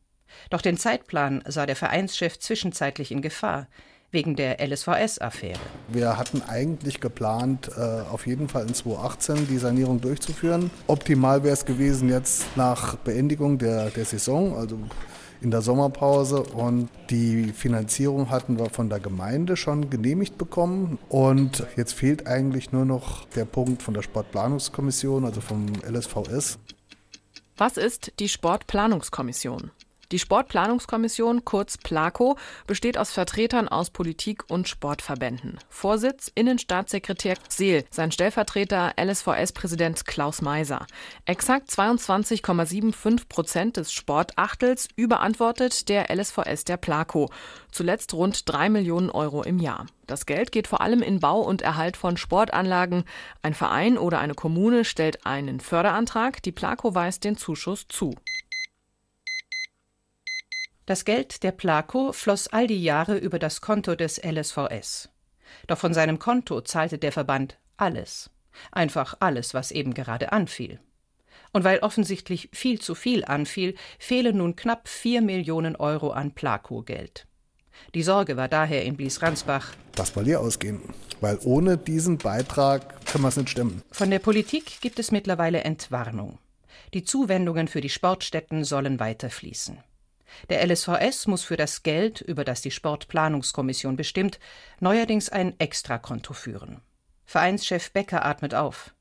Doch 0.50 0.62
den 0.62 0.78
Zeitplan 0.78 1.44
sah 1.48 1.66
der 1.66 1.76
Vereinschef 1.76 2.40
zwischenzeitlich 2.40 3.12
in 3.12 3.22
Gefahr, 3.22 3.68
wegen 4.12 4.36
der 4.36 4.66
LSVS-Affäre. 4.66 5.60
Wir 5.90 6.18
hatten 6.18 6.42
eigentlich 6.42 7.02
geplant, 7.02 7.70
äh, 7.78 7.82
auf 7.82 8.26
jeden 8.26 8.48
Fall 8.48 8.66
in 8.66 8.74
2018 8.74 9.48
die 9.48 9.58
Sanierung 9.58 10.00
durchzuführen. 10.00 10.72
Optimal 10.88 11.44
wäre 11.44 11.54
es 11.54 11.66
gewesen 11.66 12.10
jetzt 12.10 12.46
nach 12.56 12.96
Beendigung 12.96 13.58
der, 13.58 13.90
der 13.90 14.06
Saison, 14.06 14.56
also 14.56 14.80
in 15.41 15.51
der 15.51 15.62
Sommerpause 15.62 16.44
und 16.44 16.89
die 17.10 17.51
Finanzierung 17.53 18.29
hatten 18.29 18.58
wir 18.58 18.70
von 18.70 18.89
der 18.89 19.00
Gemeinde 19.00 19.56
schon 19.58 19.89
genehmigt 19.89 20.38
bekommen 20.38 20.98
und 21.10 21.65
jetzt 21.75 21.94
fehlt 21.94 22.27
eigentlich 22.27 22.72
nur 22.72 22.86
noch 22.86 23.25
der 23.29 23.46
Punkt 23.46 23.82
von 23.82 23.94
der 23.94 24.01
Sportplanungskommission, 24.01 25.25
also 25.25 25.41
vom 25.41 25.67
LSVS. 25.88 26.60
Was 27.58 27.77
ist 27.77 28.13
die 28.20 28.29
Sportplanungskommission? 28.29 29.72
Die 30.14 30.20
Sportplanungskommission, 30.20 31.44
kurz 31.44 31.78
PLACO, 31.78 32.38
besteht 32.66 32.98
aus 32.98 33.12
Vertretern 33.12 33.68
aus 33.68 33.90
Politik 33.90 34.46
und 34.48 34.70
Sportverbänden. 34.70 35.60
Vorsitz 35.68 36.32
Innenstaatssekretär 36.34 37.36
Seel, 37.50 37.84
sein 37.90 38.14
Stellvertreter 38.14 38.94
LSVS-Präsident 38.98 40.06
Klaus 40.06 40.42
Meiser. 40.42 40.88
Exakt 41.26 41.70
22,75 41.72 43.28
Prozent 43.28 43.76
des 43.76 43.92
Sportachtels 43.92 44.88
überantwortet 44.96 45.90
der 45.90 46.10
LSVS 46.10 46.64
der 46.64 46.78
PLACO. 46.78 47.30
Zuletzt 47.72 48.14
rund 48.14 48.48
drei 48.48 48.70
Millionen 48.70 49.10
Euro 49.10 49.44
im 49.44 49.60
Jahr. 49.60 49.88
Das 50.06 50.26
Geld 50.26 50.54
geht 50.54 50.68
vor 50.68 50.80
allem 50.80 51.02
in 51.02 51.20
Bau 51.20 51.42
und 51.42 51.62
Erhalt 51.62 51.98
von 51.98 52.16
Sportanlagen. 52.16 53.04
Ein 53.42 53.54
Verein 53.54 53.98
oder 53.98 54.20
eine 54.20 54.36
Kommune 54.36 54.86
stellt 54.86 55.26
einen 55.26 55.60
Förderantrag, 55.60 56.42
die 56.44 56.54
PLACO 56.54 56.96
weist 56.96 57.26
den 57.26 57.36
Zuschuss 57.36 57.90
zu. 57.90 58.16
Das 60.88 61.03
Geld 61.03 61.44
der 61.44 61.51
Placo 61.51 62.13
floss 62.13 62.48
all 62.48 62.65
die 62.65 62.82
Jahre 62.82 63.17
über 63.17 63.39
das 63.39 63.60
Konto 63.60 63.96
des 63.96 64.22
LSVS. 64.24 65.10
Doch 65.67 65.77
von 65.77 65.94
seinem 65.94 66.17
Konto 66.17 66.62
zahlte 66.62 66.98
der 66.98 67.12
Verband 67.12 67.58
alles. 67.75 68.29
Einfach 68.72 69.17
alles, 69.20 69.53
was 69.53 69.72
eben 69.72 69.94
gerade 69.94 70.32
anfiel. 70.32 70.79
Und 71.51 71.65
weil 71.65 71.79
offensichtlich 71.79 72.50
viel 72.53 72.79
zu 72.79 72.96
viel 72.96 73.25
anfiel, 73.25 73.75
fehlen 74.00 74.38
nun 74.38 74.56
knapp 74.56 74.88
vier 74.88 75.22
Millionen 75.22 75.75
Euro 75.75 76.12
an 76.12 76.32
Placo-Geld. 76.32 77.27
Die 77.94 78.03
Sorge 78.03 78.38
war 78.38 78.48
daher 78.48 78.86
in 78.86 78.96
Blies-Ransbach. 78.96 79.74
Das 79.94 80.15
mal 80.15 80.24
hier 80.24 80.39
ausgehen, 80.39 80.79
weil 81.20 81.38
ohne 81.44 81.77
diesen 81.77 82.17
Beitrag 82.17 83.06
können 83.08 83.25
wir 83.25 83.27
es 83.27 83.36
nicht 83.36 83.50
stemmen. 83.50 83.82
Von 83.91 84.10
der 84.10 84.20
Politik 84.20 84.79
gibt 84.79 85.00
es 85.00 85.12
mittlerweile 85.12 85.65
Entwarnung. 85.65 86.39
Die 86.94 87.03
Zuwendungen 87.03 87.67
für 87.67 87.82
die 87.82 87.89
Sportstätten 87.89 88.63
sollen 88.63 89.01
weiter 89.01 89.29
fließen. 89.29 89.79
Der 90.50 90.65
LSVS 90.65 91.27
muss 91.27 91.43
für 91.43 91.57
das 91.57 91.84
Geld, 91.84 92.22
über 92.22 92.43
das 92.43 92.62
die 92.62 92.72
Sportplanungskommission 92.72 93.96
bestimmt, 93.96 94.39
neuerdings 94.79 95.29
ein 95.29 95.60
Extrakonto 95.60 96.34
führen. 96.34 96.81
Vereinschef 97.25 97.91
Becker 97.91 98.25
atmet 98.25 98.55
auf. 98.55 98.93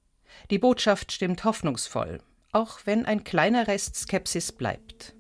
Die 0.51 0.59
Botschaft 0.59 1.13
stimmt 1.13 1.45
hoffnungsvoll, 1.45 2.21
auch 2.53 2.81
wenn 2.85 3.07
ein 3.07 3.25
kleiner 3.25 3.69
Rest 3.69 3.97
Skepsis 3.97 4.53
bleibt. 4.53 5.15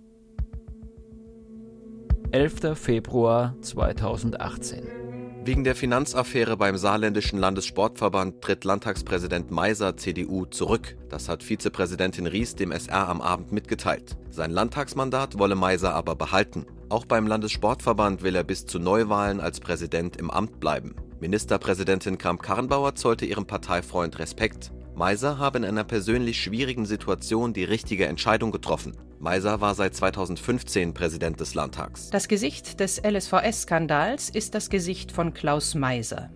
11. 2.32 2.78
Februar 2.78 3.54
2018 3.62 5.05
Wegen 5.46 5.62
der 5.62 5.76
Finanzaffäre 5.76 6.56
beim 6.56 6.76
Saarländischen 6.76 7.38
Landessportverband 7.38 8.42
tritt 8.42 8.64
Landtagspräsident 8.64 9.52
Meiser 9.52 9.96
CDU 9.96 10.44
zurück. 10.46 10.96
Das 11.08 11.28
hat 11.28 11.44
Vizepräsidentin 11.44 12.26
Ries 12.26 12.56
dem 12.56 12.72
SR 12.72 13.08
am 13.08 13.20
Abend 13.20 13.52
mitgeteilt. 13.52 14.16
Sein 14.28 14.50
Landtagsmandat 14.50 15.38
wolle 15.38 15.54
Meiser 15.54 15.94
aber 15.94 16.16
behalten. 16.16 16.66
Auch 16.88 17.04
beim 17.04 17.28
Landessportverband 17.28 18.24
will 18.24 18.34
er 18.34 18.42
bis 18.42 18.66
zu 18.66 18.80
Neuwahlen 18.80 19.38
als 19.38 19.60
Präsident 19.60 20.16
im 20.16 20.32
Amt 20.32 20.58
bleiben. 20.58 20.96
Ministerpräsidentin 21.20 22.18
Kramp-Karrenbauer 22.18 22.96
zollte 22.96 23.24
ihrem 23.24 23.46
Parteifreund 23.46 24.18
Respekt. 24.18 24.72
Meiser 24.96 25.36
habe 25.36 25.58
in 25.58 25.64
einer 25.66 25.84
persönlich 25.84 26.40
schwierigen 26.40 26.86
Situation 26.86 27.52
die 27.52 27.64
richtige 27.64 28.06
Entscheidung 28.06 28.50
getroffen. 28.50 28.96
Meiser 29.18 29.60
war 29.60 29.74
seit 29.74 29.94
2015 29.94 30.94
Präsident 30.94 31.38
des 31.38 31.54
Landtags. 31.54 32.08
Das 32.08 32.28
Gesicht 32.28 32.80
des 32.80 33.02
LSVS-Skandals 33.04 34.30
ist 34.30 34.54
das 34.54 34.70
Gesicht 34.70 35.12
von 35.12 35.34
Klaus 35.34 35.74
Meiser. 35.74 36.30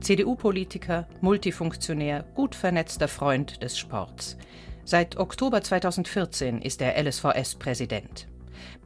CDU-Politiker, 0.00 1.06
Multifunktionär, 1.20 2.24
gut 2.34 2.54
vernetzter 2.54 3.08
Freund 3.08 3.62
des 3.62 3.78
Sports. 3.78 4.38
Seit 4.84 5.18
Oktober 5.18 5.60
2014 5.60 6.62
ist 6.62 6.80
er 6.80 6.96
LSVS-Präsident. 7.02 8.26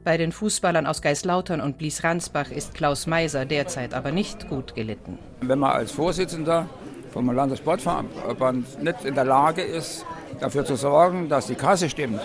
Bei 0.03 0.17
den 0.17 0.33
Fußballern 0.33 0.85
aus 0.85 1.01
Geislautern 1.01 1.61
und 1.61 1.79
Blies-Ransbach 1.79 2.51
ist 2.51 2.75
Klaus 2.75 3.07
Meiser 3.07 3.45
derzeit 3.45 3.95
aber 3.95 4.11
nicht 4.11 4.49
gut 4.49 4.75
gelitten. 4.75 5.17
Wenn 5.43 5.61
man 5.61 5.71
als 5.71 5.93
Vorsitzender 5.93 6.69
vom 7.13 7.31
Landessportverband 7.31 8.83
nicht 8.83 9.05
in 9.05 9.15
der 9.15 9.25
Lage 9.25 9.63
ist, 9.63 10.05
dafür 10.41 10.65
zu 10.65 10.77
sorgen, 10.77 11.29
dass 11.29 11.47
die 11.47 11.55
Kasse 11.55 11.89
stimmt. 11.89 12.21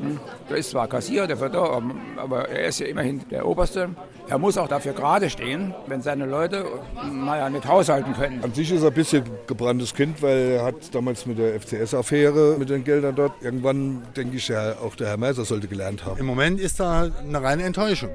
Hm? 0.00 0.18
Der 0.50 0.56
ist 0.56 0.70
zwar 0.70 0.88
Kassier, 0.88 1.26
der 1.26 1.38
wird 1.38 1.54
da, 1.54 1.80
aber 2.16 2.48
er 2.48 2.68
ist 2.68 2.80
ja 2.80 2.86
immerhin 2.86 3.20
der 3.30 3.46
Oberste. 3.46 3.90
Er 4.28 4.38
muss 4.38 4.56
auch 4.56 4.66
dafür 4.66 4.92
gerade 4.92 5.28
stehen, 5.28 5.74
wenn 5.86 6.00
seine 6.00 6.26
Leute 6.26 6.64
naja, 7.12 7.50
nicht 7.50 7.66
haushalten 7.66 8.14
können. 8.14 8.42
An 8.42 8.52
sich 8.54 8.72
ist 8.72 8.82
er 8.82 8.88
ein 8.88 8.94
bisschen 8.94 9.24
gebranntes 9.46 9.94
Kind, 9.94 10.22
weil 10.22 10.52
er 10.52 10.64
hat 10.64 10.94
damals 10.94 11.26
mit 11.26 11.38
der 11.38 11.60
FCS-Affäre, 11.60 12.56
mit 12.58 12.70
den 12.70 12.82
Geldern 12.84 13.14
dort, 13.14 13.32
irgendwann 13.42 14.02
denke 14.16 14.38
ich, 14.38 14.48
ja, 14.48 14.72
auch 14.82 14.96
der 14.96 15.08
Herr 15.08 15.16
Meiser 15.18 15.44
sollte 15.44 15.68
gelernt 15.68 16.06
haben. 16.06 16.18
Im 16.18 16.26
Moment 16.26 16.58
ist 16.58 16.80
da 16.80 17.10
eine 17.22 17.42
reine 17.42 17.62
Enttäuschung 17.64 18.10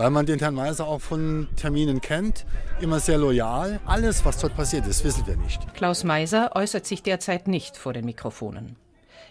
weil 0.00 0.08
man 0.08 0.24
den 0.24 0.38
Herrn 0.38 0.54
Meiser 0.54 0.86
auch 0.86 1.02
von 1.02 1.46
Terminen 1.56 2.00
kennt, 2.00 2.46
immer 2.80 3.00
sehr 3.00 3.18
loyal. 3.18 3.80
Alles, 3.84 4.24
was 4.24 4.38
dort 4.38 4.56
passiert 4.56 4.86
ist, 4.86 5.04
wissen 5.04 5.26
wir 5.26 5.36
nicht. 5.36 5.74
Klaus 5.74 6.04
Meiser 6.04 6.52
äußert 6.56 6.86
sich 6.86 7.02
derzeit 7.02 7.46
nicht 7.46 7.76
vor 7.76 7.92
den 7.92 8.06
Mikrofonen. 8.06 8.76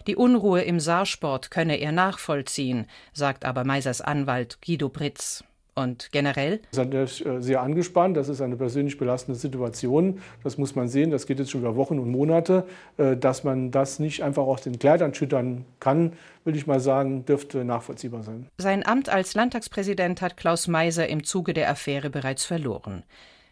Die 0.06 0.14
Unruhe 0.14 0.62
im 0.62 0.78
Saarsport 0.78 1.50
könne 1.50 1.80
er 1.80 1.90
nachvollziehen, 1.90 2.86
sagt 3.12 3.44
aber 3.44 3.64
Meisers 3.64 4.00
Anwalt 4.00 4.62
Guido 4.64 4.88
Britz. 4.88 5.42
Und 5.74 6.10
generell? 6.12 6.60
Das 6.72 6.88
ist 6.88 7.26
äh, 7.26 7.40
sehr 7.40 7.62
angespannt. 7.62 8.16
Das 8.16 8.28
ist 8.28 8.40
eine 8.40 8.56
persönlich 8.56 8.98
belastende 8.98 9.38
Situation. 9.38 10.20
Das 10.42 10.58
muss 10.58 10.74
man 10.74 10.88
sehen. 10.88 11.10
Das 11.10 11.26
geht 11.26 11.38
jetzt 11.38 11.50
schon 11.50 11.60
über 11.60 11.76
Wochen 11.76 11.98
und 11.98 12.10
Monate. 12.10 12.64
Äh, 12.96 13.16
dass 13.16 13.44
man 13.44 13.70
das 13.70 13.98
nicht 13.98 14.22
einfach 14.22 14.42
aus 14.42 14.62
den 14.62 14.78
Kleidern 14.78 15.14
schüttern 15.14 15.64
kann, 15.78 16.12
will 16.44 16.56
ich 16.56 16.66
mal 16.66 16.80
sagen, 16.80 17.24
dürfte 17.24 17.64
nachvollziehbar 17.64 18.22
sein. 18.22 18.46
Sein 18.58 18.84
Amt 18.84 19.08
als 19.08 19.34
Landtagspräsident 19.34 20.20
hat 20.22 20.36
Klaus 20.36 20.68
Meiser 20.68 21.08
im 21.08 21.24
Zuge 21.24 21.54
der 21.54 21.70
Affäre 21.70 22.10
bereits 22.10 22.44
verloren. 22.44 23.04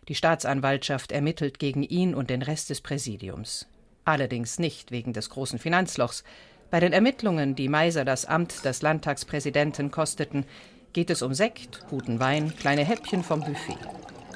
Die 0.09 0.15
Staatsanwaltschaft 0.15 1.13
ermittelt 1.13 1.59
gegen 1.59 1.83
ihn 1.83 2.15
und 2.15 2.31
den 2.31 2.43
Rest 2.43 2.71
des 2.71 2.81
Präsidiums. 2.81 3.69
Allerdings 4.05 4.59
nicht 4.59 4.91
wegen 4.91 5.13
des 5.13 5.29
großen 5.29 5.59
Finanzlochs. 5.59 6.25
Bei 6.71 6.81
den 6.81 6.93
Ermittlungen, 6.93 7.55
die 7.55 7.69
Meiser 7.69 8.05
das 8.05 8.25
Amt 8.25 8.65
des 8.65 8.83
Landtagspräsidenten 8.83 9.91
kosteten, 9.91 10.45
geht 10.93 11.11
es 11.11 11.23
um 11.23 11.35
Sekt, 11.35 11.85
guten 11.89 12.21
Wein, 12.21 12.53
kleine 12.57 12.85
Häppchen 12.85 13.23
vom 13.23 13.41
Buffet. 13.41 13.79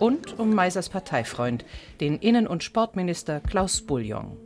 Und 0.00 0.38
um 0.38 0.54
Meisers 0.54 0.88
Parteifreund, 0.88 1.64
den 2.00 2.18
Innen- 2.18 2.46
und 2.46 2.62
Sportminister 2.62 3.40
Klaus 3.40 3.82
Bouillon. 3.82 4.36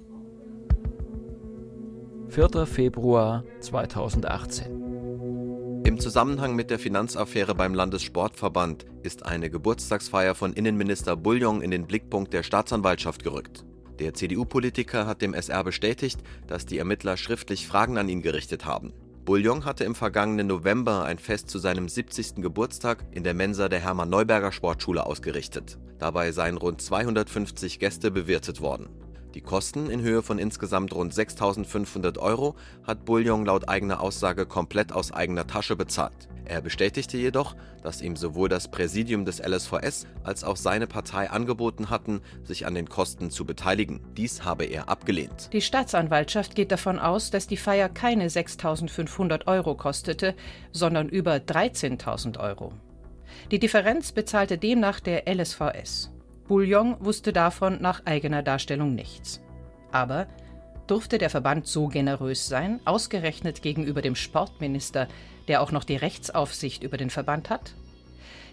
4. 2.29 2.67
Februar 2.67 3.45
2018. 3.61 5.83
Im 5.85 6.01
Zusammenhang 6.01 6.57
mit 6.57 6.71
der 6.71 6.79
Finanzaffäre 6.79 7.55
beim 7.55 7.73
Landessportverband 7.73 8.85
ist 9.03 9.25
eine 9.25 9.49
Geburtstagsfeier 9.49 10.35
von 10.35 10.53
Innenminister 10.53 11.17
Bouillon 11.17 11.63
in 11.63 11.71
den 11.71 11.87
Blickpunkt 11.87 12.33
der 12.33 12.43
Staatsanwaltschaft 12.43 13.23
gerückt. 13.23 13.65
Der 14.01 14.13
CDU-Politiker 14.13 15.07
hat 15.07 15.23
dem 15.23 15.33
SR 15.33 15.65
bestätigt, 15.65 16.21
dass 16.49 16.67
die 16.67 16.79
Ermittler 16.79 17.17
schriftlich 17.17 17.67
Fragen 17.67 17.97
an 17.97 18.09
ihn 18.09 18.21
gerichtet 18.21 18.67
haben. 18.67 18.93
Bouillon 19.27 19.65
hatte 19.65 19.83
im 19.83 19.97
vergangenen 19.97 20.47
November 20.47 21.05
ein 21.05 21.19
Fest 21.19 21.51
zu 21.51 21.59
seinem 21.59 21.89
70. 21.89 22.37
Geburtstag 22.37 23.05
in 23.11 23.25
der 23.25 23.35
Mensa 23.35 23.69
der 23.69 23.81
Hermann 23.81 24.09
Neuberger 24.09 24.53
Sportschule 24.53 25.05
ausgerichtet. 25.05 25.79
Dabei 25.99 26.31
seien 26.31 26.57
rund 26.57 26.81
250 26.81 27.81
Gäste 27.81 28.13
bewirtet 28.13 28.61
worden. 28.61 28.89
Die 29.37 29.43
Kosten 29.43 29.91
in 29.91 30.01
Höhe 30.01 30.23
von 30.23 30.39
insgesamt 30.39 30.95
rund 30.95 31.13
6.500 31.13 32.19
Euro 32.19 32.55
hat 32.85 33.05
Bouillon 33.05 33.45
laut 33.45 33.69
eigener 33.69 34.01
Aussage 34.01 34.47
komplett 34.47 34.93
aus 34.93 35.13
eigener 35.13 35.47
Tasche 35.47 35.77
bezahlt. 35.77 36.31
Er 36.47 36.63
bestätigte 36.63 37.19
jedoch, 37.19 37.55
dass 37.83 38.01
ihm 38.01 38.17
sowohl 38.17 38.49
das 38.49 38.71
Präsidium 38.71 39.27
des 39.27 39.47
LSVS 39.47 40.07
als 40.25 40.43
auch 40.43 40.57
seine 40.57 40.87
Partei 40.87 41.29
angeboten 41.29 41.91
hatten, 41.91 42.23
sich 42.45 42.65
an 42.65 42.75
den 42.75 42.89
Kosten 42.89 43.31
zu 43.31 43.45
beteiligen. 43.45 44.01
Dies 44.17 44.43
habe 44.43 44.65
er 44.65 44.89
abgelehnt. 44.89 45.51
Die 45.53 45.61
Staatsanwaltschaft 45.61 46.55
geht 46.55 46.73
davon 46.73 46.99
aus, 46.99 47.31
dass 47.31 47.47
die 47.47 47.59
Feier 47.59 47.91
keine 47.91 48.29
6.500 48.29 49.47
Euro 49.49 49.75
kostete, 49.75 50.35
sondern 50.73 51.11
über 51.11 51.35
13.000 51.35 52.41
Euro. 52.41 52.73
Die 53.51 53.59
Differenz 53.59 54.13
bezahlte 54.13 54.57
demnach 54.57 55.01
der 55.01 55.29
LSVS. 55.29 56.11
Bouillon 56.49 56.97
wusste 57.01 57.33
davon 57.33 57.81
nach 57.81 58.05
eigener 58.05 58.43
Darstellung 58.43 58.95
nichts. 58.95 59.41
Aber 59.91 60.27
durfte 60.87 61.19
der 61.19 61.31
Verband 61.31 61.67
so 61.67 61.89
generös 61.89 62.47
sein, 62.47 62.81
ausgerechnet 62.85 63.63
gegenüber 63.63 64.03
dem 64.03 64.15
Sportminister, 64.15 65.09
der 65.49 65.63
auch 65.63 65.73
noch 65.73 65.85
die 65.85 65.97
Rechtsaufsicht 65.97 66.83
über 66.83 66.97
den 66.97 67.11
Verband 67.11 67.51
hat? 67.51 67.75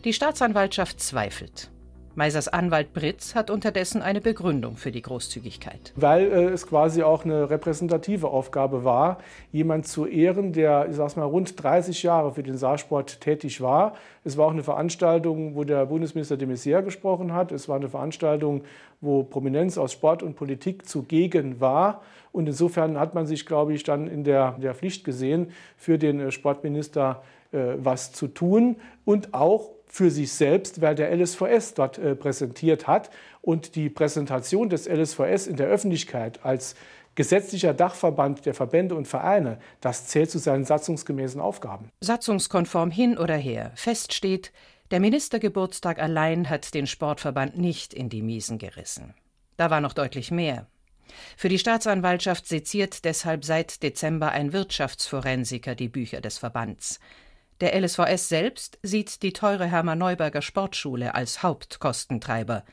Die 0.04 0.14
Staatsanwaltschaft 0.14 1.00
zweifelt. 1.00 1.70
Meisers 2.16 2.48
Anwalt 2.48 2.94
Britz 2.94 3.34
hat 3.34 3.50
unterdessen 3.50 4.04
eine 4.04 4.22
Begründung 4.22 4.78
für 4.78 4.92
die 4.92 5.02
Großzügigkeit. 5.02 5.94
Weil 5.96 6.32
äh, 6.32 6.44
es 6.50 6.68
quasi 6.68 7.02
auch 7.02 7.26
eine 7.26 7.50
repräsentative 7.50 8.28
Aufgabe 8.28 8.84
war, 8.84 9.18
jemand 9.52 9.88
zu 9.88 10.06
ehren, 10.06 10.54
der, 10.54 10.88
ich 10.90 10.96
sag's 10.96 11.16
mal, 11.16 11.26
rund 11.26 11.62
30 11.62 12.04
Jahre 12.04 12.32
für 12.34 12.44
den 12.44 12.56
Saarsport 12.56 13.20
tätig 13.20 13.62
war. 13.62 13.96
Es 14.24 14.38
war 14.38 14.46
auch 14.46 14.52
eine 14.52 14.62
Veranstaltung, 14.62 15.56
wo 15.56 15.64
der 15.64 15.88
Bundesminister 15.88 16.38
de 16.38 16.48
Maizière 16.48 16.84
gesprochen 16.84 17.34
hat. 17.34 17.52
Es 17.52 17.68
war 17.68 17.78
eine 17.78 17.90
Veranstaltung, 17.90 18.64
wo 19.02 19.24
Prominenz 19.24 19.80
aus 19.80 19.92
Sport 19.92 20.22
und 20.22 20.36
Politik 20.36 20.88
zugegen 20.88 21.60
war. 21.60 22.04
Und 22.32 22.48
insofern 22.48 23.00
hat 23.00 23.16
man 23.16 23.26
sich, 23.26 23.48
glaube 23.48 23.74
ich, 23.74 23.84
dann 23.84 24.08
in 24.08 24.24
der, 24.24 24.52
der 24.62 24.76
Pflicht 24.76 25.04
gesehen, 25.04 25.52
für 25.78 25.98
den 25.98 26.20
äh, 26.20 26.32
Sportminister 26.32 27.24
äh, 27.52 27.76
was 27.78 28.12
zu 28.14 28.28
tun 28.28 28.76
und 29.04 29.34
auch 29.34 29.73
für 29.94 30.10
sich 30.10 30.32
selbst, 30.32 30.82
weil 30.82 30.96
der 30.96 31.16
LSVS 31.16 31.76
dort 31.76 32.00
äh, 32.00 32.16
präsentiert 32.16 32.88
hat. 32.88 33.12
Und 33.42 33.76
die 33.76 33.92
Präsentation 33.92 34.68
des 34.68 34.88
LSVS 34.88 35.46
in 35.46 35.56
der 35.56 35.68
Öffentlichkeit 35.68 36.44
als 36.44 36.74
gesetzlicher 37.14 37.76
Dachverband 37.76 38.44
der 38.48 38.56
Verbände 38.56 38.96
und 38.96 39.08
Vereine, 39.08 39.60
das 39.82 40.08
zählt 40.08 40.32
zu 40.32 40.40
seinen 40.40 40.66
satzungsgemäßen 40.66 41.40
Aufgaben. 41.40 41.90
Satzungskonform 42.02 42.90
hin 42.90 43.20
oder 43.20 43.36
her, 43.36 43.72
fest 43.76 44.14
steht, 44.14 44.52
der 44.90 45.00
Ministergeburtstag 45.00 46.02
allein 46.02 46.50
hat 46.50 46.74
den 46.74 46.88
Sportverband 46.88 47.60
nicht 47.60 47.94
in 47.94 48.10
die 48.10 48.24
Miesen 48.24 48.58
gerissen. 48.58 49.14
Da 49.58 49.70
war 49.70 49.80
noch 49.80 49.94
deutlich 49.94 50.32
mehr. 50.32 50.66
Für 51.38 51.50
die 51.50 51.60
Staatsanwaltschaft 51.60 52.48
seziert 52.48 53.06
deshalb 53.06 53.46
seit 53.46 53.84
Dezember 53.84 54.32
ein 54.32 54.54
Wirtschaftsforensiker 54.54 55.76
die 55.76 55.90
Bücher 55.90 56.20
des 56.20 56.40
Verbands. 56.40 57.00
Der 57.64 57.80
LSVS 57.80 58.28
selbst 58.28 58.78
sieht 58.84 59.24
die 59.24 59.32
teure 59.32 59.66
Hermann 59.66 59.98
Neuberger 59.98 60.42
Sportschule 60.42 61.16
als 61.16 61.44
Hauptkostentreiber. 61.44 62.66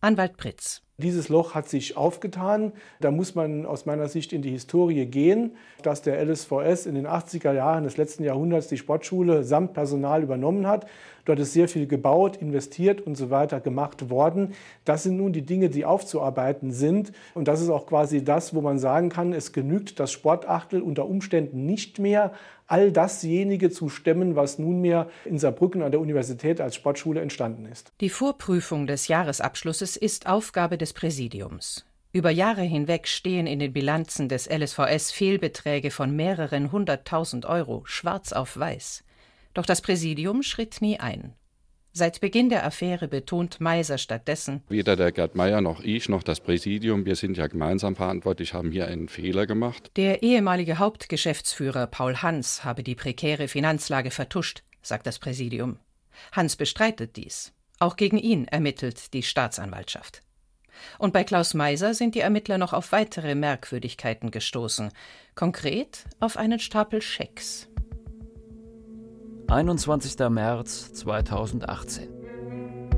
Anwalt 0.00 0.38
Pritz. 0.38 0.80
Dieses 0.96 1.28
Loch 1.28 1.54
hat 1.54 1.68
sich 1.68 1.98
aufgetan. 1.98 2.72
Da 3.00 3.10
muss 3.10 3.34
man 3.34 3.66
aus 3.66 3.84
meiner 3.84 4.08
Sicht 4.08 4.32
in 4.32 4.40
die 4.40 4.50
Historie 4.50 5.04
gehen, 5.04 5.56
dass 5.82 6.00
der 6.00 6.24
LSVS 6.24 6.86
in 6.86 6.94
den 6.94 7.06
80er 7.06 7.52
Jahren 7.52 7.84
des 7.84 7.98
letzten 7.98 8.24
Jahrhunderts 8.24 8.68
die 8.68 8.78
Sportschule 8.78 9.44
samt 9.44 9.74
Personal 9.74 10.22
übernommen 10.22 10.66
hat. 10.66 10.86
Dort 11.30 11.38
ist 11.38 11.52
sehr 11.52 11.68
viel 11.68 11.86
gebaut, 11.86 12.38
investiert 12.38 13.00
und 13.02 13.14
so 13.14 13.30
weiter 13.30 13.60
gemacht 13.60 14.10
worden. 14.10 14.54
Das 14.84 15.04
sind 15.04 15.16
nun 15.16 15.32
die 15.32 15.46
Dinge, 15.46 15.68
die 15.68 15.84
aufzuarbeiten 15.84 16.72
sind. 16.72 17.12
Und 17.34 17.46
das 17.46 17.60
ist 17.60 17.68
auch 17.68 17.86
quasi 17.86 18.24
das, 18.24 18.52
wo 18.52 18.60
man 18.60 18.80
sagen 18.80 19.10
kann, 19.10 19.32
es 19.32 19.52
genügt 19.52 20.00
das 20.00 20.10
Sportachtel 20.10 20.82
unter 20.82 21.06
Umständen 21.06 21.66
nicht 21.66 22.00
mehr, 22.00 22.32
all 22.66 22.90
dasjenige 22.90 23.70
zu 23.70 23.88
stemmen, 23.88 24.34
was 24.34 24.58
nunmehr 24.58 25.06
in 25.24 25.38
Saarbrücken 25.38 25.82
an 25.82 25.92
der 25.92 26.00
Universität 26.00 26.60
als 26.60 26.74
Sportschule 26.74 27.20
entstanden 27.20 27.64
ist. 27.64 27.92
Die 28.00 28.10
Vorprüfung 28.10 28.88
des 28.88 29.06
Jahresabschlusses 29.06 29.96
ist 29.96 30.28
Aufgabe 30.28 30.78
des 30.78 30.92
Präsidiums. 30.94 31.86
Über 32.12 32.30
Jahre 32.30 32.62
hinweg 32.62 33.06
stehen 33.06 33.46
in 33.46 33.60
den 33.60 33.72
Bilanzen 33.72 34.28
des 34.28 34.50
LSVS 34.50 35.12
Fehlbeträge 35.12 35.92
von 35.92 36.16
mehreren 36.16 36.72
hunderttausend 36.72 37.46
Euro, 37.46 37.82
schwarz 37.84 38.32
auf 38.32 38.58
weiß. 38.58 39.04
Doch 39.54 39.66
das 39.66 39.82
Präsidium 39.82 40.42
schritt 40.42 40.80
nie 40.80 40.98
ein. 40.98 41.34
Seit 41.92 42.20
Beginn 42.20 42.50
der 42.50 42.64
Affäre 42.64 43.08
betont 43.08 43.60
Meiser 43.60 43.98
stattdessen, 43.98 44.62
weder 44.68 44.94
der 44.94 45.10
Gerd 45.10 45.34
Meier 45.34 45.60
noch 45.60 45.82
ich 45.82 46.08
noch 46.08 46.22
das 46.22 46.38
Präsidium, 46.38 47.04
wir 47.04 47.16
sind 47.16 47.36
ja 47.36 47.48
gemeinsam 47.48 47.96
verantwortlich, 47.96 48.54
haben 48.54 48.70
hier 48.70 48.86
einen 48.86 49.08
Fehler 49.08 49.46
gemacht. 49.46 49.90
Der 49.96 50.22
ehemalige 50.22 50.78
Hauptgeschäftsführer 50.78 51.88
Paul 51.88 52.18
Hans 52.18 52.64
habe 52.64 52.84
die 52.84 52.94
prekäre 52.94 53.48
Finanzlage 53.48 54.12
vertuscht, 54.12 54.62
sagt 54.82 55.08
das 55.08 55.18
Präsidium. 55.18 55.78
Hans 56.30 56.54
bestreitet 56.54 57.16
dies. 57.16 57.52
Auch 57.80 57.96
gegen 57.96 58.18
ihn 58.18 58.46
ermittelt 58.46 59.12
die 59.12 59.24
Staatsanwaltschaft. 59.24 60.22
Und 60.98 61.12
bei 61.12 61.24
Klaus 61.24 61.54
Meiser 61.54 61.94
sind 61.94 62.14
die 62.14 62.20
Ermittler 62.20 62.58
noch 62.58 62.72
auf 62.72 62.92
weitere 62.92 63.34
Merkwürdigkeiten 63.34 64.30
gestoßen. 64.30 64.92
Konkret 65.34 66.04
auf 66.20 66.36
einen 66.36 66.60
Stapel 66.60 67.02
Schecks. 67.02 67.68
21. 69.50 70.16
März 70.30 70.92
2018. 70.92 72.08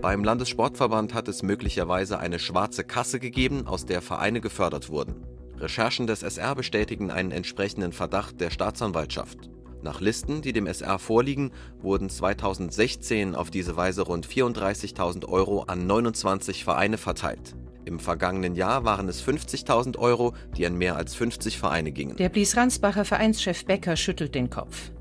Beim 0.03 0.23
Landessportverband 0.23 1.15
hat 1.15 1.27
es 1.29 1.43
möglicherweise 1.43 2.19
eine 2.19 2.39
schwarze 2.39 2.85
Kasse 2.85 3.21
gegeben, 3.21 3.67
aus 3.67 3.87
der 3.87 4.03
Vereine 4.03 4.43
gefördert 4.43 4.91
wurden. 4.91 5.25
Recherchen 5.57 6.07
des 6.07 6.23
SR 6.23 6.55
bestätigen 6.55 7.11
einen 7.11 7.31
entsprechenden 7.31 7.93
Verdacht 7.93 8.39
der 8.43 8.51
Staatsanwaltschaft. 8.51 9.49
Nach 9.81 10.03
Listen, 10.03 10.43
die 10.43 10.53
dem 10.53 10.67
SR 10.67 10.99
vorliegen, 10.99 11.53
wurden 11.81 12.11
2016 12.11 13.35
auf 13.35 13.51
diese 13.51 13.75
Weise 13.79 14.03
rund 14.03 14.27
34.000 14.27 15.27
Euro 15.27 15.63
an 15.63 15.87
29 15.87 16.65
Vereine 16.65 16.99
verteilt. 16.99 17.57
Im 17.87 17.99
vergangenen 17.99 18.57
Jahr 18.57 18.85
waren 18.85 19.09
es 19.09 19.27
50.000 19.27 19.97
Euro, 19.97 20.35
die 20.55 20.67
an 20.67 20.77
mehr 20.77 20.97
als 20.97 21.15
50 21.15 21.59
Vereine 21.59 21.93
gingen. 21.93 22.17
Der 22.19 22.29
Blies-Ransbacher 22.29 23.07
Vereinschef 23.07 23.65
Becker 23.65 23.97
schüttelt 23.97 24.35
den 24.35 24.51
Kopf. 24.51 24.93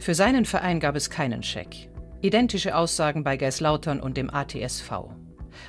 Für 0.00 0.14
seinen 0.14 0.46
Verein 0.46 0.80
gab 0.80 0.96
es 0.96 1.10
keinen 1.10 1.42
Scheck. 1.42 1.90
Identische 2.22 2.74
Aussagen 2.74 3.22
bei 3.22 3.36
Geislautern 3.36 4.00
und 4.00 4.16
dem 4.16 4.32
ATSV. 4.32 4.90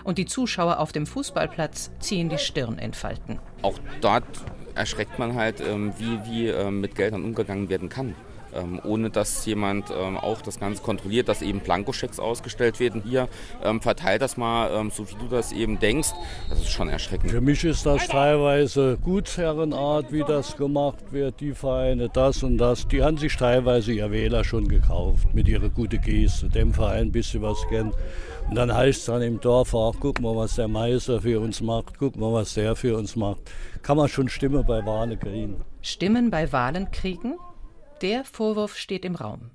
Und 0.05 0.17
die 0.17 0.25
Zuschauer 0.25 0.79
auf 0.79 0.93
dem 0.93 1.05
Fußballplatz 1.05 1.91
ziehen 1.99 2.29
die 2.29 2.37
Stirn 2.37 2.77
in 2.77 2.93
Falten. 2.93 3.39
Auch 3.61 3.77
dort 3.99 4.25
erschreckt 4.73 5.19
man 5.19 5.35
halt, 5.35 5.59
ähm, 5.59 5.93
wie, 5.97 6.19
wie 6.25 6.47
ähm, 6.47 6.79
mit 6.79 6.95
Geldern 6.95 7.25
umgegangen 7.25 7.67
werden 7.67 7.89
kann 7.89 8.15
ähm, 8.53 8.81
ohne 8.83 9.09
dass 9.09 9.45
jemand 9.45 9.91
ähm, 9.91 10.17
auch 10.17 10.41
das 10.41 10.59
Ganze 10.59 10.81
kontrolliert, 10.81 11.27
dass 11.27 11.41
eben 11.41 11.59
Blankoschecks 11.59 12.19
ausgestellt 12.19 12.79
werden. 12.79 13.01
Hier 13.05 13.27
ähm, 13.63 13.81
verteilt 13.81 14.21
das 14.21 14.37
mal, 14.37 14.71
ähm, 14.71 14.91
so 14.91 15.09
wie 15.09 15.15
du 15.15 15.27
das 15.27 15.51
eben 15.51 15.79
denkst. 15.79 16.09
Das 16.49 16.59
ist 16.59 16.69
schon 16.69 16.89
erschreckend. 16.89 17.31
Für 17.31 17.41
mich 17.41 17.63
ist 17.63 17.85
das 17.85 18.07
teilweise 18.07 18.97
Gutsherrenart, 19.03 20.11
wie 20.11 20.23
das 20.23 20.55
gemacht 20.57 21.11
wird. 21.11 21.39
Die 21.39 21.53
Vereine, 21.53 22.09
das 22.09 22.43
und 22.43 22.57
das, 22.57 22.87
die 22.87 23.03
haben 23.03 23.17
sich 23.17 23.35
teilweise 23.35 23.91
ihr 23.93 24.11
Wähler 24.11 24.43
schon 24.43 24.67
gekauft 24.67 25.33
mit 25.33 25.47
ihrer 25.47 25.69
guten 25.69 26.01
Geste, 26.01 26.49
dem 26.49 26.73
Verein 26.73 27.07
ein 27.07 27.11
bisschen 27.11 27.41
was 27.41 27.57
kennt. 27.69 27.93
Und 28.49 28.55
dann 28.55 28.73
heißt 28.73 28.99
es 28.99 29.05
dann 29.05 29.21
im 29.21 29.39
Dorf 29.39 29.73
auch, 29.73 29.95
guck 29.99 30.19
mal, 30.19 30.35
was 30.35 30.55
der 30.55 30.67
Meister 30.67 31.21
für 31.21 31.39
uns 31.39 31.61
macht, 31.61 31.97
guck 31.97 32.17
mal, 32.17 32.33
was 32.33 32.53
der 32.53 32.75
für 32.75 32.97
uns 32.97 33.15
macht. 33.15 33.39
Kann 33.81 33.97
man 33.97 34.09
schon 34.09 34.29
Stimme 34.29 34.63
bei 34.63 34.85
Wahlen 34.85 35.19
kriegen. 35.19 35.61
Stimmen 35.81 36.29
bei 36.29 36.51
Wahlen 36.51 36.91
kriegen? 36.91 37.35
Der 38.01 38.25
Vorwurf 38.25 38.77
steht 38.77 39.05
im 39.05 39.15
Raum. 39.15 39.51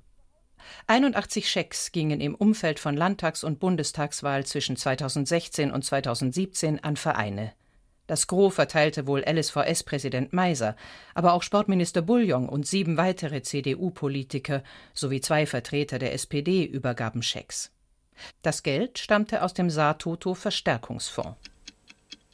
81 0.87 1.49
Schecks 1.49 1.91
gingen 1.91 2.21
im 2.21 2.33
Umfeld 2.33 2.79
von 2.79 2.95
Landtags- 2.95 3.43
und 3.43 3.59
Bundestagswahl 3.59 4.45
zwischen 4.45 4.77
2016 4.77 5.71
und 5.71 5.83
2017 5.83 6.81
an 6.81 6.95
Vereine. 6.95 7.53
Das 8.05 8.27
Gros 8.27 8.55
verteilte 8.55 9.05
wohl 9.05 9.21
LSVS-Präsident 9.27 10.31
Meiser, 10.31 10.77
aber 11.13 11.33
auch 11.33 11.43
Sportminister 11.43 12.01
Bouillon 12.01 12.47
und 12.47 12.65
sieben 12.65 12.95
weitere 12.95 13.41
CDU-Politiker 13.41 14.63
sowie 14.93 15.19
zwei 15.19 15.45
Vertreter 15.45 15.99
der 15.99 16.13
SPD 16.13 16.63
übergaben 16.63 17.21
Schecks. 17.21 17.71
Das 18.43 18.63
Geld 18.63 18.97
stammte 18.97 19.43
aus 19.43 19.53
dem 19.53 19.69
Saartoto 19.69 20.33
Verstärkungsfonds. 20.33 21.37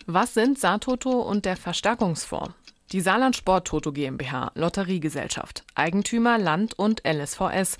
Was 0.05 0.35
sind 0.35 0.59
Saartoto 0.59 1.21
und 1.21 1.45
der 1.45 1.57
Verstärkungsfonds? 1.57 2.53
Die 2.93 3.01
Saarland 3.01 3.35
Sport 3.35 3.67
Toto 3.67 3.91
GmbH, 3.91 4.51
Lotteriegesellschaft, 4.53 5.63
Eigentümer 5.73 6.37
Land 6.37 6.77
und 6.77 7.01
LSVS, 7.03 7.79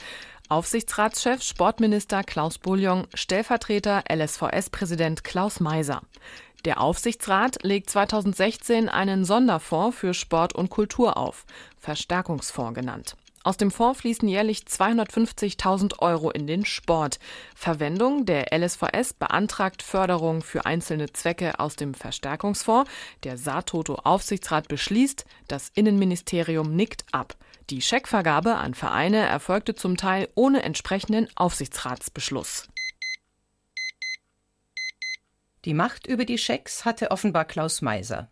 Aufsichtsratschef 0.50 1.44
Sportminister 1.44 2.24
Klaus 2.24 2.58
Bouillon, 2.58 3.06
Stellvertreter 3.14 4.06
LSVS-Präsident 4.12 5.24
Klaus 5.24 5.60
Meiser. 5.60 6.02
Der 6.66 6.82
Aufsichtsrat 6.82 7.62
legt 7.62 7.92
2016 7.92 8.90
einen 8.90 9.24
Sonderfonds 9.24 9.96
für 9.96 10.16
Sport 10.16 10.56
und 10.56 10.72
Kultur 10.72 11.16
auf, 11.16 11.46
Verstärkungsfonds 11.78 12.74
genannt. 12.74 13.16
Aus 13.46 13.58
dem 13.58 13.72
Fonds 13.72 14.00
fließen 14.00 14.28
jährlich 14.30 14.60
250.000 14.60 16.00
Euro 16.00 16.32
in 16.32 16.48
den 16.48 16.66
Sport. 16.66 17.20
Verwendung 17.54 18.26
der 18.26 18.58
LSVS 18.58 19.14
beantragt 19.14 19.84
Förderung 19.84 20.42
für 20.42 20.66
einzelne 20.66 21.12
Zwecke 21.12 21.60
aus 21.60 21.76
dem 21.76 21.94
Verstärkungsfonds. 21.94 22.90
Der 23.24 23.38
Saartoto-Aufsichtsrat 23.38 24.70
beschließt, 24.70 25.26
das 25.50 25.70
Innenministerium 25.76 26.74
nickt 26.74 27.04
ab. 27.12 27.36
Die 27.70 27.82
Scheckvergabe 27.82 28.56
an 28.56 28.74
Vereine 28.74 29.26
erfolgte 29.26 29.76
zum 29.76 29.98
Teil 29.98 30.30
ohne 30.36 30.64
entsprechenden 30.64 31.28
Aufsichtsratsbeschluss. 31.36 32.70
Die 35.66 35.74
Macht 35.74 36.08
über 36.08 36.24
die 36.24 36.38
Schecks 36.38 36.86
hatte 36.86 37.12
offenbar 37.12 37.46
Klaus 37.46 37.82
Meiser. 37.82 38.30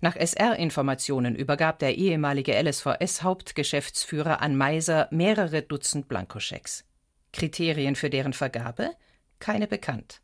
Nach 0.00 0.16
SR-Informationen 0.16 1.34
übergab 1.34 1.78
der 1.78 1.96
ehemalige 1.96 2.52
LSVS-Hauptgeschäftsführer 2.60 4.40
an 4.40 4.56
Meiser 4.56 5.08
mehrere 5.10 5.62
Dutzend 5.62 6.08
Blankoschecks. 6.08 6.84
Kriterien 7.32 7.96
für 7.96 8.10
deren 8.10 8.32
Vergabe? 8.32 8.90
Keine 9.40 9.66
bekannt. 9.66 10.20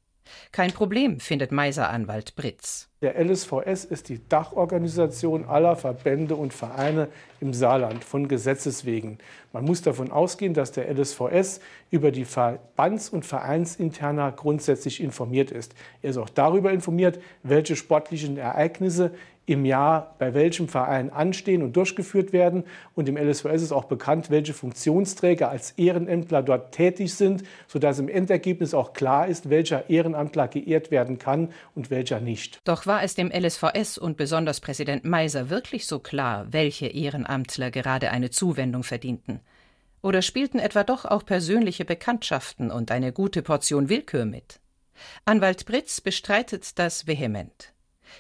Kein 0.53 0.73
Problem, 0.73 1.21
findet 1.21 1.53
Meiser-Anwalt 1.53 2.37
Britz. 2.37 2.89
Der 3.03 3.19
LSVS 3.19 3.85
ist 3.85 4.09
die 4.09 4.21
Dachorganisation 4.29 5.45
aller 5.45 5.75
Verbände 5.75 6.37
und 6.37 6.53
Vereine 6.53 7.09
im 7.41 7.55
Saarland 7.55 8.05
von 8.05 8.29
Gesetzes 8.29 8.85
wegen. 8.85 9.19
Man 9.53 9.65
muss 9.65 9.81
davon 9.83 10.11
ausgehen, 10.11 10.53
dass 10.53 10.73
der 10.73 10.93
LSVS 10.93 11.61
über 11.91 12.11
die 12.11 12.27
Verbands- 12.27 13.09
und 13.09 13.25
Vereinsinterna 13.25 14.31
grundsätzlich 14.31 15.03
informiert 15.03 15.51
ist. 15.51 15.75
Er 16.03 16.11
ist 16.11 16.19
auch 16.19 16.29
darüber 16.29 16.73
informiert, 16.73 17.21
welche 17.43 17.75
sportlichen 17.75 18.37
Ereignisse 18.37 19.13
im 19.51 19.65
Jahr 19.65 20.15
bei 20.21 20.33
welchem 20.33 20.69
Verein 20.69 21.11
anstehen 21.11 21.63
und 21.63 21.75
durchgeführt 21.77 22.33
werden. 22.33 22.63
Und 22.95 23.09
im 23.09 23.17
LSVS 23.17 23.63
ist 23.63 23.73
auch 23.73 23.87
bekannt, 23.87 24.31
welche 24.31 24.55
Funktionsträger 24.55 25.51
als 25.51 25.73
Ehrenämtler 25.73 26.45
dort 26.45 26.73
tätig 26.73 27.15
sind, 27.15 27.43
sodass 27.67 27.99
im 27.99 28.09
Endergebnis 28.09 28.75
auch 28.75 28.93
klar 28.93 29.27
ist, 29.27 29.51
welcher 29.51 29.91
Ehrenamtler 29.91 30.47
geehrt 30.47 30.93
werden 30.93 31.19
kann 31.19 31.49
und 31.75 31.91
welcher 31.91 32.21
nicht. 32.21 32.61
Doch 32.63 32.87
war 32.87 33.03
es 33.03 33.17
dem 33.17 33.33
LSVS 33.33 33.99
und 33.99 34.17
besonders 34.17 34.61
Präsident 34.61 35.05
Meiser 35.05 35.51
wirklich 35.51 35.87
so 35.87 35.99
klar, 35.99 36.47
welche 36.51 36.87
Ehrenamtler 36.87 37.73
gerade 37.73 38.13
eine 38.13 38.31
Zuwendung 38.31 38.85
verdienten? 38.85 39.41
Oder 40.01 40.23
spielten 40.23 40.61
etwa 40.61 40.85
doch 40.85 41.05
auch 41.05 41.25
persönliche 41.25 41.85
Bekanntschaften 41.85 42.71
und 42.71 42.93
eine 42.93 43.13
gute 43.13 43.43
Portion 43.43 43.89
Willkür 43.89 44.27
mit? 44.27 44.61
Anwalt 45.25 45.67
Britz 45.67 46.01
bestreitet 46.01 46.79
das 46.79 47.09
vehement. 47.09 47.73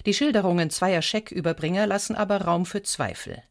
Die 0.06 0.14
Schilderungen 0.14 0.70
zweier 0.70 1.02
Schecküberbringer 1.02 1.86
lassen 1.86 2.14
aber 2.16 2.42
Raum 2.42 2.66
für 2.66 2.82
Zweifel. 2.82 3.42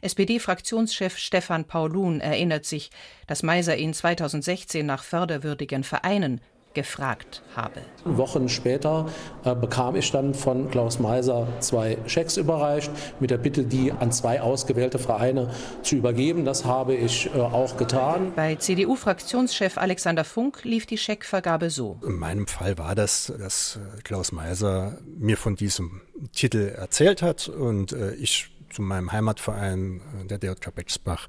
SPD-Fraktionschef 0.00 1.16
Stefan 1.16 1.64
Paulun 1.64 2.20
erinnert 2.20 2.64
sich, 2.64 2.90
dass 3.26 3.42
Meiser 3.42 3.76
ihn 3.76 3.94
2016 3.94 4.84
nach 4.84 5.02
förderwürdigen 5.04 5.84
Vereinen 5.84 6.40
gefragt 6.76 7.42
habe. 7.56 7.80
Wochen 8.04 8.48
später 8.48 9.06
äh, 9.44 9.54
bekam 9.54 9.96
ich 9.96 10.12
dann 10.12 10.34
von 10.34 10.70
Klaus 10.70 11.00
Meiser 11.00 11.48
zwei 11.60 11.96
Schecks 12.06 12.36
überreicht, 12.36 12.90
mit 13.18 13.30
der 13.30 13.38
Bitte, 13.38 13.64
die 13.64 13.90
an 13.90 14.12
zwei 14.12 14.42
ausgewählte 14.42 14.98
Vereine 14.98 15.50
zu 15.82 15.96
übergeben. 15.96 16.44
Das 16.44 16.66
habe 16.66 16.94
ich 16.94 17.34
äh, 17.34 17.40
auch 17.40 17.78
getan. 17.78 18.32
Bei 18.36 18.54
CDU-Fraktionschef 18.56 19.78
Alexander 19.78 20.22
Funk 20.22 20.64
lief 20.64 20.84
die 20.86 20.98
Scheckvergabe 20.98 21.70
so. 21.70 21.98
In 22.06 22.18
meinem 22.18 22.46
Fall 22.46 22.76
war 22.76 22.94
das, 22.94 23.32
dass 23.38 23.76
äh, 23.76 24.02
Klaus 24.02 24.30
Meiser 24.30 24.98
mir 25.18 25.38
von 25.38 25.56
diesem 25.56 26.02
Titel 26.32 26.74
erzählt 26.76 27.22
hat 27.22 27.48
und 27.48 27.92
äh, 27.92 28.12
ich 28.14 28.50
zu 28.70 28.82
meinem 28.82 29.10
Heimatverein, 29.12 30.02
äh, 30.22 30.26
der 30.26 30.38
DJK 30.38 30.74
Bexbach, 30.74 31.26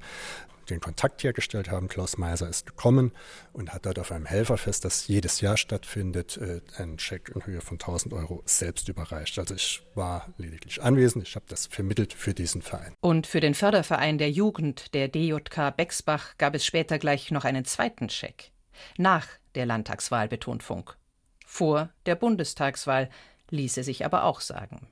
den 0.70 0.80
Kontakt 0.80 1.22
hergestellt 1.22 1.70
haben. 1.70 1.88
Klaus 1.88 2.18
Meiser 2.18 2.48
ist 2.48 2.66
gekommen 2.66 3.12
und 3.52 3.72
hat 3.72 3.86
dort 3.86 3.98
auf 3.98 4.12
einem 4.12 4.26
Helferfest, 4.26 4.84
das 4.84 5.08
jedes 5.08 5.40
Jahr 5.40 5.56
stattfindet, 5.56 6.36
äh, 6.36 6.60
einen 6.76 6.98
Scheck 6.98 7.30
in 7.34 7.44
Höhe 7.46 7.60
von 7.60 7.78
1000 7.78 8.14
Euro 8.14 8.42
selbst 8.44 8.88
überreicht. 8.88 9.38
Also 9.38 9.54
ich 9.54 9.82
war 9.94 10.32
lediglich 10.36 10.82
anwesend, 10.82 11.26
ich 11.26 11.34
habe 11.34 11.46
das 11.48 11.66
vermittelt 11.66 12.12
für 12.12 12.34
diesen 12.34 12.62
Verein. 12.62 12.94
Und 13.00 13.26
für 13.26 13.40
den 13.40 13.54
Förderverein 13.54 14.18
der 14.18 14.30
Jugend 14.30 14.94
der 14.94 15.08
DJK 15.08 15.76
Bexbach 15.76 16.36
gab 16.38 16.54
es 16.54 16.64
später 16.64 16.98
gleich 16.98 17.30
noch 17.30 17.44
einen 17.44 17.64
zweiten 17.64 18.08
Scheck. 18.08 18.52
Nach 18.96 19.26
der 19.54 19.66
Landtagswahl 19.66 20.28
betont 20.28 20.62
Funk. 20.62 20.96
Vor 21.44 21.90
der 22.06 22.14
Bundestagswahl 22.14 23.10
ließe 23.50 23.82
sich 23.82 24.04
aber 24.04 24.24
auch 24.24 24.40
sagen. 24.40 24.88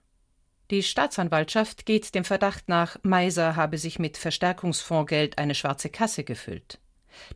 Die 0.70 0.82
Staatsanwaltschaft 0.82 1.86
geht 1.86 2.14
dem 2.16 2.24
Verdacht 2.24 2.68
nach, 2.68 2.96
Meiser 3.02 3.54
habe 3.54 3.78
sich 3.78 4.00
mit 4.00 4.16
Verstärkungsfondsgeld 4.16 5.38
eine 5.38 5.54
schwarze 5.54 5.90
Kasse 5.90 6.24
gefüllt. 6.24 6.80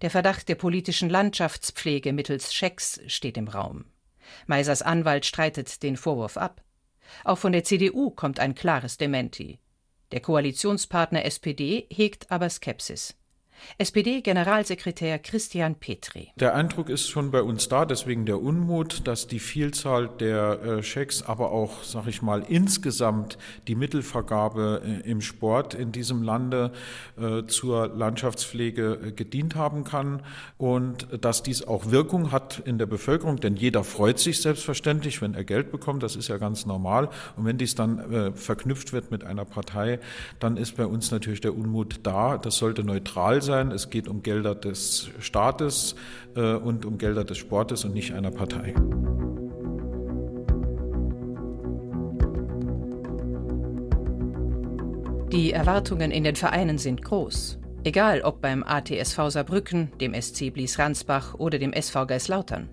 Der 0.03 0.11
Verdacht 0.11 0.49
der 0.49 0.57
politischen 0.57 1.09
Landschaftspflege 1.09 2.13
mittels 2.13 2.53
Schecks 2.53 3.01
steht 3.07 3.37
im 3.37 3.47
Raum. 3.47 3.85
Meisers 4.47 4.83
Anwalt 4.83 5.27
streitet 5.27 5.83
den 5.83 5.97
Vorwurf 5.97 6.37
ab. 6.37 6.63
Auch 7.25 7.39
von 7.39 7.53
der 7.53 7.65
CDU 7.65 8.11
kommt 8.11 8.41
ein 8.41 8.55
klares 8.55 8.99
Dementi. 8.99 9.61
Der 10.11 10.21
Koalitionspartner 10.21 11.25
SPD 11.25 11.87
hegt 11.91 12.31
aber 12.33 12.51
Skepsis. 12.51 13.17
SPD-Generalsekretär 13.79 15.19
Christian 15.19 15.75
Petri. 15.75 16.29
Der 16.37 16.55
Eindruck 16.55 16.89
ist 16.89 17.09
schon 17.09 17.31
bei 17.31 17.43
uns 17.43 17.69
da, 17.69 17.85
deswegen 17.85 18.27
der 18.27 18.41
Unmut, 18.41 19.07
dass 19.07 19.27
die 19.27 19.39
Vielzahl 19.39 20.09
der 20.09 20.63
äh, 20.63 20.83
Schecks, 20.83 21.23
aber 21.23 21.53
auch, 21.53 21.83
sag 21.85 22.07
ich 22.07 22.23
mal, 22.23 22.43
insgesamt 22.49 23.39
die 23.69 23.75
Mittelvergabe 23.75 24.83
äh, 24.85 25.11
im 25.11 25.21
Sport 25.21 25.75
in 25.75 25.93
diesem 25.93 26.23
Lande 26.23 26.73
äh, 27.21 27.45
zur 27.47 27.89
Landschaftspflege 27.89 29.13
gedient 29.15 29.55
haben 29.55 29.85
kann 29.85 30.23
und 30.59 31.07
dass 31.21 31.43
dies 31.43 31.63
auch 31.63 31.91
Wirkung 31.91 32.33
hat 32.33 32.63
in 32.65 32.79
der 32.79 32.87
Bevölkerung, 32.87 33.39
denn 33.41 33.57
jeder 33.57 33.85
freut 33.85 34.19
sich 34.19 34.41
selbstverständlich, 34.41 35.23
wenn 35.23 35.35
er 35.35 35.45
Geld 35.45 35.71
bekommt, 35.71 36.03
das 36.03 36.17
ist 36.17 36.29
ja 36.29 36.39
ganz 36.39 36.67
normal. 36.67 37.09
Und 37.37 37.45
wenn 37.45 37.59
dies 37.59 37.75
dann 37.75 38.35
verknüpft 38.35 38.93
wird 38.93 39.11
mit 39.11 39.25
einer 39.25 39.45
Partei, 39.45 40.01
dann 40.39 40.57
ist 40.57 40.77
bei 40.77 40.87
uns 40.87 41.11
natürlich 41.11 41.41
der 41.41 41.57
Unmut 41.57 42.01
da. 42.03 42.39
Das 42.39 42.57
sollte 42.57 42.85
neutral 42.85 43.43
sein 43.43 43.50
sein. 43.51 43.71
Es 43.73 43.91
geht 43.91 44.09
um 44.09 44.23
Gelder 44.23 44.55
des 44.55 45.11
Staates 45.19 45.97
äh, 46.37 46.55
und 46.55 46.87
um 46.87 46.99
Gelder 46.99 47.25
des 47.25 47.37
Sportes 47.39 47.85
und 47.85 47.93
nicht 47.93 48.15
einer 48.15 48.31
Partei. 48.31 48.75
Die 55.33 55.53
Erwartungen 55.53 56.11
in 56.11 56.25
den 56.25 56.37
Vereinen 56.37 56.79
sind 56.79 57.03
groß. 57.03 57.59
Egal 57.85 58.23
ob 58.23 58.41
beim 58.41 58.63
ATSV 58.63 59.31
Saarbrücken, 59.31 59.91
dem 60.01 60.15
SC 60.15 60.53
Blies-Ransbach 60.53 61.35
oder 61.35 61.59
dem 61.59 61.73
SV 61.73 62.07
Geislautern. 62.07 62.69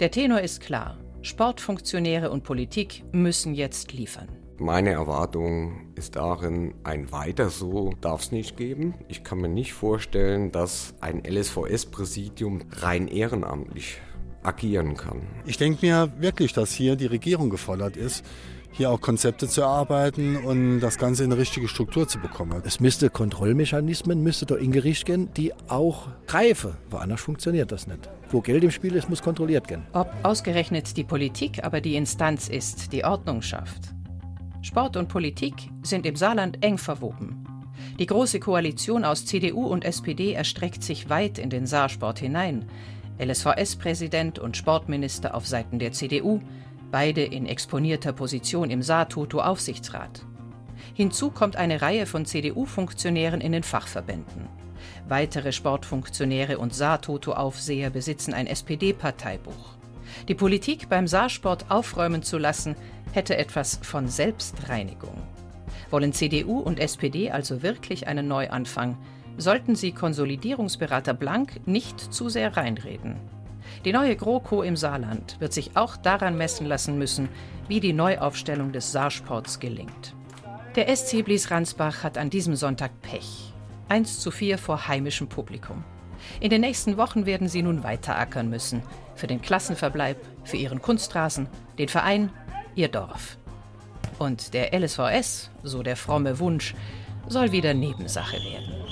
Der 0.00 0.10
Tenor 0.10 0.40
ist 0.40 0.60
klar. 0.60 0.98
Sportfunktionäre 1.22 2.30
und 2.30 2.44
Politik 2.44 3.04
müssen 3.12 3.54
jetzt 3.54 3.92
liefern. 3.92 4.43
Meine 4.64 4.92
Erwartung 4.92 5.92
ist 5.94 6.16
darin, 6.16 6.72
ein 6.84 7.12
weiter 7.12 7.50
so 7.50 7.92
darf 8.00 8.22
es 8.22 8.32
nicht 8.32 8.56
geben. 8.56 8.94
Ich 9.08 9.22
kann 9.22 9.42
mir 9.42 9.50
nicht 9.50 9.74
vorstellen, 9.74 10.52
dass 10.52 10.94
ein 11.02 11.22
LSVS-Präsidium 11.22 12.62
rein 12.78 13.06
ehrenamtlich 13.06 14.00
agieren 14.42 14.96
kann. 14.96 15.20
Ich 15.44 15.58
denke 15.58 15.84
mir 15.84 16.14
wirklich, 16.18 16.54
dass 16.54 16.72
hier 16.72 16.96
die 16.96 17.04
Regierung 17.04 17.50
gefordert 17.50 17.98
ist, 17.98 18.24
hier 18.70 18.90
auch 18.90 19.02
Konzepte 19.02 19.48
zu 19.48 19.60
erarbeiten 19.60 20.38
und 20.38 20.80
das 20.80 20.96
Ganze 20.96 21.24
in 21.24 21.32
eine 21.32 21.42
richtige 21.42 21.68
Struktur 21.68 22.08
zu 22.08 22.18
bekommen. 22.18 22.62
Es 22.64 22.80
müsste 22.80 23.10
Kontrollmechanismen, 23.10 24.22
müsste 24.22 24.46
da 24.46 24.54
in 24.54 24.72
Gericht 24.72 25.04
gehen, 25.04 25.28
die 25.36 25.52
auch 25.68 26.08
greifen. 26.26 26.72
Woanders 26.88 27.20
funktioniert 27.20 27.70
das 27.70 27.86
nicht. 27.86 28.08
Wo 28.30 28.40
Geld 28.40 28.64
im 28.64 28.70
Spiel 28.70 28.94
ist, 28.94 29.10
muss 29.10 29.20
kontrolliert 29.20 29.68
gehen. 29.68 29.82
Ob 29.92 30.10
ausgerechnet 30.22 30.96
die 30.96 31.04
Politik 31.04 31.62
aber 31.62 31.82
die 31.82 31.96
Instanz 31.96 32.48
ist, 32.48 32.94
die 32.94 33.04
Ordnung 33.04 33.42
schafft. 33.42 33.94
Sport 34.64 34.96
und 34.96 35.08
Politik 35.08 35.54
sind 35.82 36.06
im 36.06 36.16
Saarland 36.16 36.64
eng 36.64 36.78
verwoben. 36.78 37.44
Die 37.98 38.06
große 38.06 38.40
Koalition 38.40 39.04
aus 39.04 39.26
CDU 39.26 39.66
und 39.66 39.84
SPD 39.84 40.32
erstreckt 40.32 40.82
sich 40.82 41.10
weit 41.10 41.38
in 41.38 41.50
den 41.50 41.66
Saarsport 41.66 42.18
hinein. 42.18 42.64
LSVS-Präsident 43.18 44.38
und 44.38 44.56
Sportminister 44.56 45.34
auf 45.34 45.46
Seiten 45.46 45.78
der 45.78 45.92
CDU, 45.92 46.40
beide 46.90 47.22
in 47.22 47.44
exponierter 47.44 48.14
Position 48.14 48.70
im 48.70 48.80
Saartoto-Aufsichtsrat. 48.80 50.24
Hinzu 50.94 51.30
kommt 51.30 51.56
eine 51.56 51.82
Reihe 51.82 52.06
von 52.06 52.24
CDU-Funktionären 52.24 53.42
in 53.42 53.52
den 53.52 53.64
Fachverbänden. 53.64 54.48
Weitere 55.06 55.52
Sportfunktionäre 55.52 56.56
und 56.56 56.72
Saartoto-Aufseher 56.72 57.90
besitzen 57.90 58.32
ein 58.32 58.46
SPD-Parteibuch. 58.46 59.74
Die 60.28 60.34
Politik 60.34 60.88
beim 60.88 61.06
Saarsport 61.06 61.70
aufräumen 61.70 62.22
zu 62.22 62.38
lassen, 62.38 62.76
hätte 63.14 63.36
etwas 63.36 63.78
von 63.82 64.08
Selbstreinigung. 64.08 65.22
Wollen 65.90 66.12
CDU 66.12 66.58
und 66.58 66.80
SPD 66.80 67.30
also 67.30 67.62
wirklich 67.62 68.08
einen 68.08 68.26
Neuanfang, 68.26 68.98
sollten 69.36 69.76
sie 69.76 69.92
Konsolidierungsberater 69.92 71.14
Blank 71.14 71.66
nicht 71.66 72.00
zu 72.00 72.28
sehr 72.28 72.56
reinreden. 72.56 73.16
Die 73.84 73.92
neue 73.92 74.16
GroKo 74.16 74.62
im 74.62 74.76
Saarland 74.76 75.40
wird 75.40 75.52
sich 75.52 75.76
auch 75.76 75.96
daran 75.96 76.36
messen 76.36 76.66
lassen 76.66 76.98
müssen, 76.98 77.28
wie 77.68 77.80
die 77.80 77.92
Neuaufstellung 77.92 78.72
des 78.72 78.92
Saarsports 78.92 79.58
gelingt. 79.60 80.14
Der 80.76 80.94
SC 80.94 81.24
Blies-Ransbach 81.24 82.02
hat 82.02 82.18
an 82.18 82.30
diesem 82.30 82.56
Sonntag 82.56 82.90
Pech. 83.02 83.52
1 83.88 84.20
zu 84.20 84.30
4 84.30 84.58
vor 84.58 84.88
heimischem 84.88 85.28
Publikum. 85.28 85.84
In 86.40 86.50
den 86.50 86.62
nächsten 86.62 86.96
Wochen 86.96 87.26
werden 87.26 87.48
sie 87.48 87.62
nun 87.62 87.82
weiterackern 87.82 88.48
müssen. 88.48 88.82
Für 89.14 89.26
den 89.26 89.42
Klassenverbleib, 89.42 90.16
für 90.42 90.56
ihren 90.56 90.80
Kunstrasen, 90.80 91.48
den 91.78 91.88
Verein 91.88 92.30
ihr 92.74 92.88
Dorf. 92.88 93.38
Und 94.18 94.54
der 94.54 94.78
LSVS, 94.78 95.50
so 95.62 95.82
der 95.82 95.96
fromme 95.96 96.38
Wunsch, 96.38 96.74
soll 97.28 97.52
wieder 97.52 97.74
Nebensache 97.74 98.36
werden. 98.36 98.84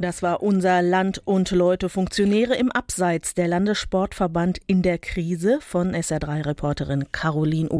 Das 0.00 0.22
war 0.22 0.42
unser 0.42 0.80
Land 0.80 1.20
und 1.26 1.50
Leute 1.50 1.90
Funktionäre 1.90 2.54
im 2.56 2.72
Abseits 2.72 3.34
der 3.34 3.48
Landessportverband 3.48 4.58
in 4.66 4.80
der 4.80 4.96
Krise 4.96 5.58
von 5.60 5.94
SR3-Reporterin 5.94 7.12
Caroline 7.12 7.68
Uhl. 7.68 7.78